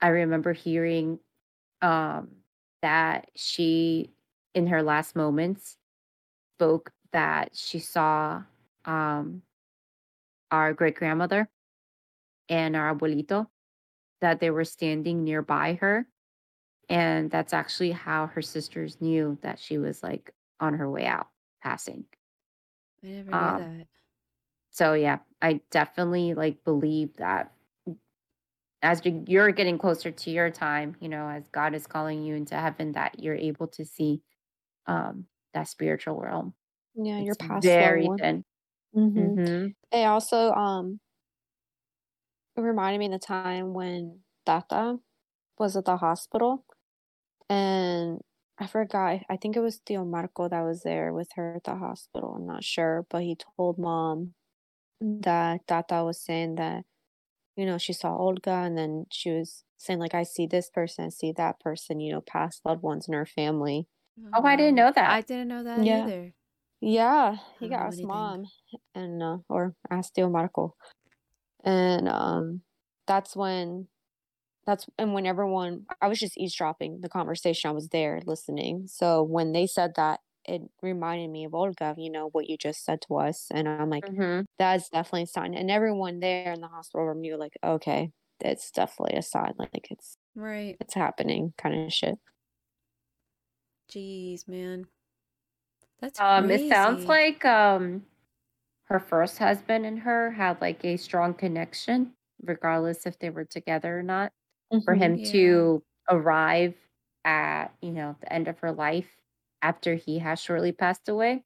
[0.00, 1.20] I remember hearing
[1.82, 2.28] um,
[2.82, 4.10] that she,
[4.54, 5.76] in her last moments,
[6.56, 8.42] spoke that she saw
[8.84, 9.42] um,
[10.50, 11.48] our great grandmother
[12.48, 13.46] and our abuelito,
[14.20, 16.06] that they were standing nearby her.
[16.90, 21.28] And that's actually how her sisters knew that she was like on her way out,
[21.62, 22.04] passing.
[23.02, 23.86] I never knew um, that.
[24.70, 27.52] So yeah, I definitely like believe that
[28.82, 32.56] as you're getting closer to your time, you know, as God is calling you into
[32.56, 34.22] heaven, that you're able to see
[34.86, 36.54] um that spiritual realm.
[36.94, 38.44] Yeah, your past very thin.
[38.96, 39.18] Mm-hmm.
[39.20, 39.66] Mm-hmm.
[39.92, 41.00] It also um
[42.56, 44.98] it reminded me of the time when Tata
[45.58, 46.64] was at the hospital
[47.50, 48.20] and
[48.58, 49.20] I forgot.
[49.28, 52.34] I think it was Tío Marco that was there with her at the hospital.
[52.36, 54.34] I'm not sure, but he told mom
[55.00, 56.84] that Tata was saying that,
[57.56, 61.06] you know, she saw Olga and then she was saying, like, I see this person,
[61.06, 63.88] I see that person, you know, past loved ones in her family.
[64.32, 65.10] Oh, I didn't know that.
[65.10, 66.04] I didn't know that yeah.
[66.04, 66.32] either.
[66.80, 68.08] Yeah, he got know asked anything.
[68.08, 68.44] mom
[68.94, 70.76] and uh, or asked Tío Marco,
[71.64, 72.62] and um,
[73.06, 73.86] that's when
[74.70, 77.68] that's and when everyone I was just eavesdropping the conversation.
[77.70, 78.86] I was there listening.
[78.88, 81.94] So when they said that, it reminded me of Olga.
[81.98, 84.44] You know what you just said to us, and I'm like, Mhm.
[84.58, 85.54] that's definitely a sign.
[85.54, 89.54] And everyone there in the hospital room knew, like, okay, it's definitely a sign.
[89.58, 90.80] Like it's Right.
[90.80, 92.18] it's happening, kind of shit.
[93.88, 94.88] Jeez, man.
[96.00, 98.06] That's Um, it sounds like um
[98.86, 103.98] her first husband and her had like a strong connection, regardless if they were together
[103.98, 104.32] or not.
[104.84, 104.96] For Mhm.
[104.96, 105.30] him Yeah.
[105.32, 106.76] to arrive
[107.24, 109.20] at, you know, the end of her life
[109.62, 111.44] after he has shortly passed away.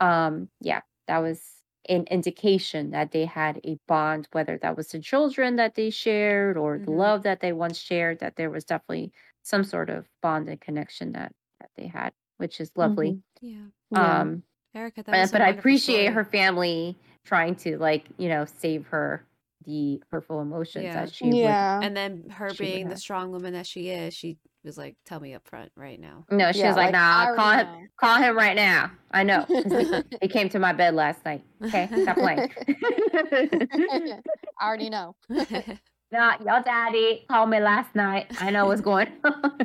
[0.00, 5.00] Um, yeah, that was an indication that they had a bond, whether that was the
[5.00, 6.92] children that they shared or the Mhm.
[6.92, 11.12] love that they once shared, that there was definitely some sort of bond and connection
[11.12, 13.16] that that they had, which is lovely.
[13.16, 13.22] Mhm.
[13.40, 13.70] Yeah.
[13.90, 14.22] Yeah.
[14.22, 14.44] Um,
[14.74, 16.14] Erica, that uh, was a but I appreciate story.
[16.14, 19.26] her family trying to like, you know, save her
[19.66, 21.04] the hurtful emotions Yeah.
[21.04, 21.80] that she would yeah.
[21.82, 25.34] And then her being the strong woman that she is, she was like, "Tell me
[25.34, 27.88] up front right now." No, she Yeah, was like, like I nah, call already him
[27.98, 28.90] call him right now.
[29.10, 31.44] I know." he, he came to my bed last night.
[31.64, 32.50] Okay, stop playing.
[32.68, 34.20] I
[34.62, 35.14] already know.
[35.28, 38.26] no, your daddy called me last night.
[38.40, 39.58] I know what's going on.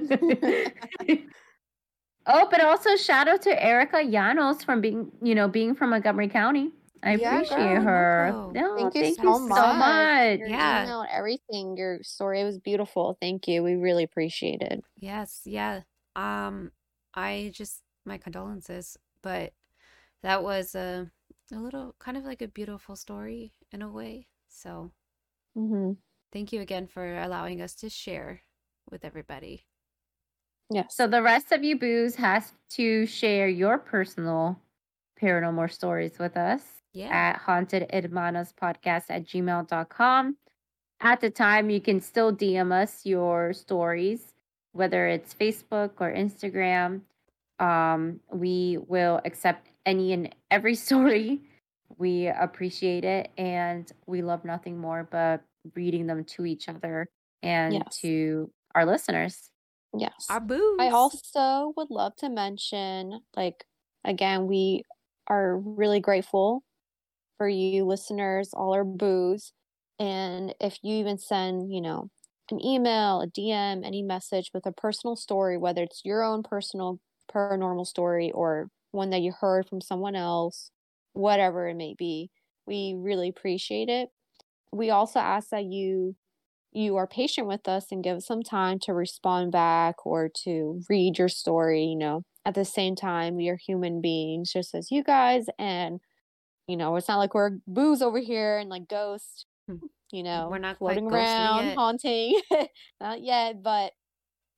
[2.28, 6.28] oh, but also shout out to Erica Llanos from being, you know, being from Montgomery
[6.30, 6.72] County.
[7.04, 8.40] I Yeah, appreciate girl, her.
[8.52, 8.52] loco.
[8.52, 9.74] No, Thank you thank so you so much.
[9.74, 10.40] much.
[10.40, 10.56] Your Yeah.
[10.60, 13.18] email everything, your story was beautiful.
[13.22, 13.64] Thank you.
[13.64, 14.84] We really appreciate it.
[14.96, 15.84] Yes, yeah.
[16.16, 16.72] Um,
[17.14, 19.54] I just my condolences, but
[20.24, 21.12] that was a
[21.52, 24.30] a little kind of like a beautiful story in a way.
[24.50, 24.94] So
[25.56, 25.94] Mm-hmm.
[26.32, 28.44] thank you again for allowing us to share
[28.90, 29.68] with everybody.
[30.70, 30.96] Yes.
[30.96, 34.62] So the rest of you boos has to share your personal
[35.22, 36.62] paranormal stories with us
[36.94, 37.08] Yeah.
[37.10, 40.38] at haunted podcast at gmail.com.
[41.02, 44.34] At the time, you can still DM us your stories,
[44.72, 47.02] whether it's Facebook or Instagram.
[47.60, 51.42] Um, we will accept any and every story.
[51.98, 55.42] We appreciate it, and we love nothing more but
[55.76, 57.08] reading them to each other
[57.44, 57.98] and Yes.
[58.02, 59.50] to our listeners.
[59.98, 60.28] yes.
[60.30, 60.78] Our boos.
[60.80, 63.66] I also would love to mention, like,
[64.04, 64.84] again, we
[65.28, 66.64] are really grateful
[67.38, 69.54] for you listeners, all our boos.
[70.00, 72.10] And if you even send, you know,
[72.52, 77.00] an email, a DM, any message with a personal story, whether it's your own personal
[77.34, 80.72] paranormal story or one that you heard from someone else,
[81.14, 82.30] whatever it may be,
[82.68, 84.10] we really appreciate it.
[84.72, 86.16] We also ask that you
[86.74, 90.82] you are patient with us and give us some time to respond back or to
[90.90, 92.24] read your story, you know.
[92.46, 96.00] At the same time, we are human beings just as you guys and
[96.68, 99.78] you know, it's not like we're boos over here and like ghosts, Hmm.
[100.12, 101.76] you know, We're not floating around, yet.
[101.76, 102.40] haunting.
[103.02, 103.94] not yet, but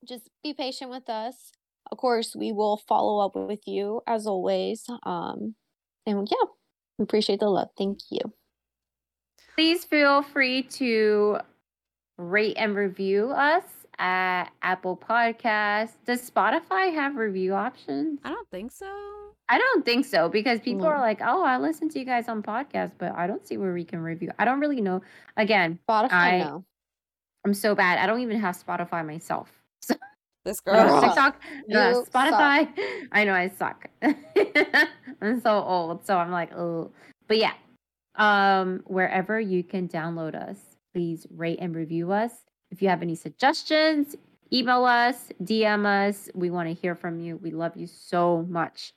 [0.08, 1.52] just be patient with us.
[1.92, 4.86] Of course, we will follow up with you as always.
[5.04, 5.56] Um
[6.06, 6.48] and yeah,
[6.98, 7.70] we appreciate the love.
[7.78, 8.20] Thank you.
[9.56, 11.40] Please feel free to
[12.18, 13.64] rate and review us
[14.00, 15.94] at Apple Podcasts.
[16.06, 18.20] Does Spotify have review options?
[18.24, 18.86] I don't think so.
[19.50, 20.90] I don't think so because people No.
[20.90, 23.74] are like, "Oh, I listen to you guys on podcast, but I don't see where
[23.74, 25.02] we can review." I don't really know.
[25.38, 26.64] Again, Spotify, I- no.
[27.46, 27.98] I'm so bad.
[28.00, 29.50] I don't even have Spotify myself.
[29.82, 29.96] So
[30.44, 30.76] This Girl.
[31.02, 31.04] suck.
[31.04, 32.10] TikTok, no, You suck.
[32.14, 32.70] Spotify.
[33.12, 33.90] I know I suck.
[35.22, 36.92] I'm so old, so I'm like, oh.
[37.28, 37.54] But yeah,
[38.16, 40.58] um, wherever you can download us,
[40.94, 42.32] please rate and review us.
[42.72, 44.16] If you have any suggestions,
[44.52, 46.30] email us, DM us.
[46.34, 47.38] We want to hear from you.
[47.38, 48.94] We love you so much.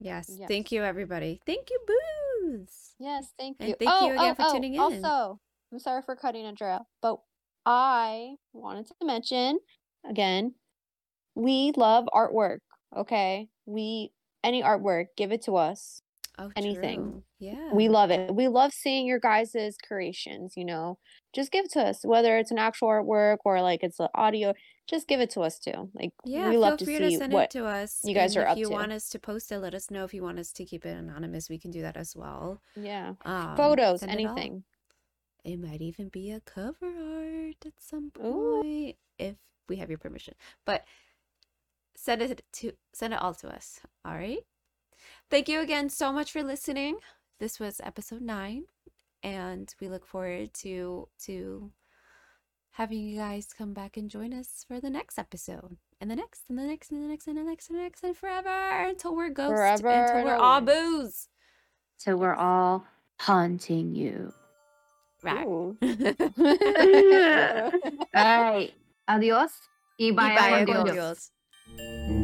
[0.00, 0.30] Yes.
[0.38, 0.48] Yes.
[0.48, 1.40] Thank you, everybody.
[1.46, 2.94] Thank you, boos.
[2.98, 3.64] Yes, thank you.
[3.64, 3.76] And you.
[3.78, 4.80] thank oh, you again oh, for oh, tuning in.
[4.80, 5.40] Also,
[5.72, 7.18] I'm sorry for cutting Andrea, but
[7.66, 9.58] I wanted to mention
[10.08, 10.54] again,
[11.34, 12.58] we love artwork.
[12.96, 14.12] Okay, we
[14.42, 16.02] any artwork, give it to us.
[16.38, 17.00] Oh, anything.
[17.00, 17.22] true.
[17.38, 17.74] Yeah.
[17.74, 18.34] We love it.
[18.34, 20.54] We love seeing your guys' creations.
[20.56, 20.98] You know,
[21.32, 24.54] just give it to us, whether it's an actual artwork or like it's an audio.
[24.88, 25.90] Just give it to us too.
[25.94, 28.00] Like Yeah, we feel love to free see to send what it to us.
[28.02, 28.72] you guys and are if up you to.
[28.72, 30.04] want us to post it, let us know.
[30.04, 32.60] If you want us to keep it anonymous, we can do that as well.
[32.76, 34.64] yeah Um, photos, send it anything.
[35.44, 38.60] It might even be a cover art at some Ooh.
[38.62, 39.36] point if
[39.68, 40.34] we have your permission.
[40.66, 40.84] But
[41.96, 43.80] send it to send it all to us.
[44.04, 44.40] All right.
[45.30, 46.96] Thank you again so much for listening.
[47.38, 48.64] This was episode 9
[49.22, 51.70] and we look forward to to
[52.72, 55.76] having you guys come back and join us for the next episode.
[56.00, 58.02] and the next, and the next, and the next, and the next, and the next,
[58.04, 58.48] and forever
[58.88, 60.66] until we're ghosts, Forever until we're and all always.
[60.66, 61.28] boos.
[61.98, 62.86] So we're all
[63.20, 64.32] haunting you.
[65.22, 65.44] Right.
[68.14, 68.72] All right.
[69.06, 69.50] Adios.
[69.98, 71.30] Y Y vaya vaya con con Dios.
[71.66, 72.19] Dios.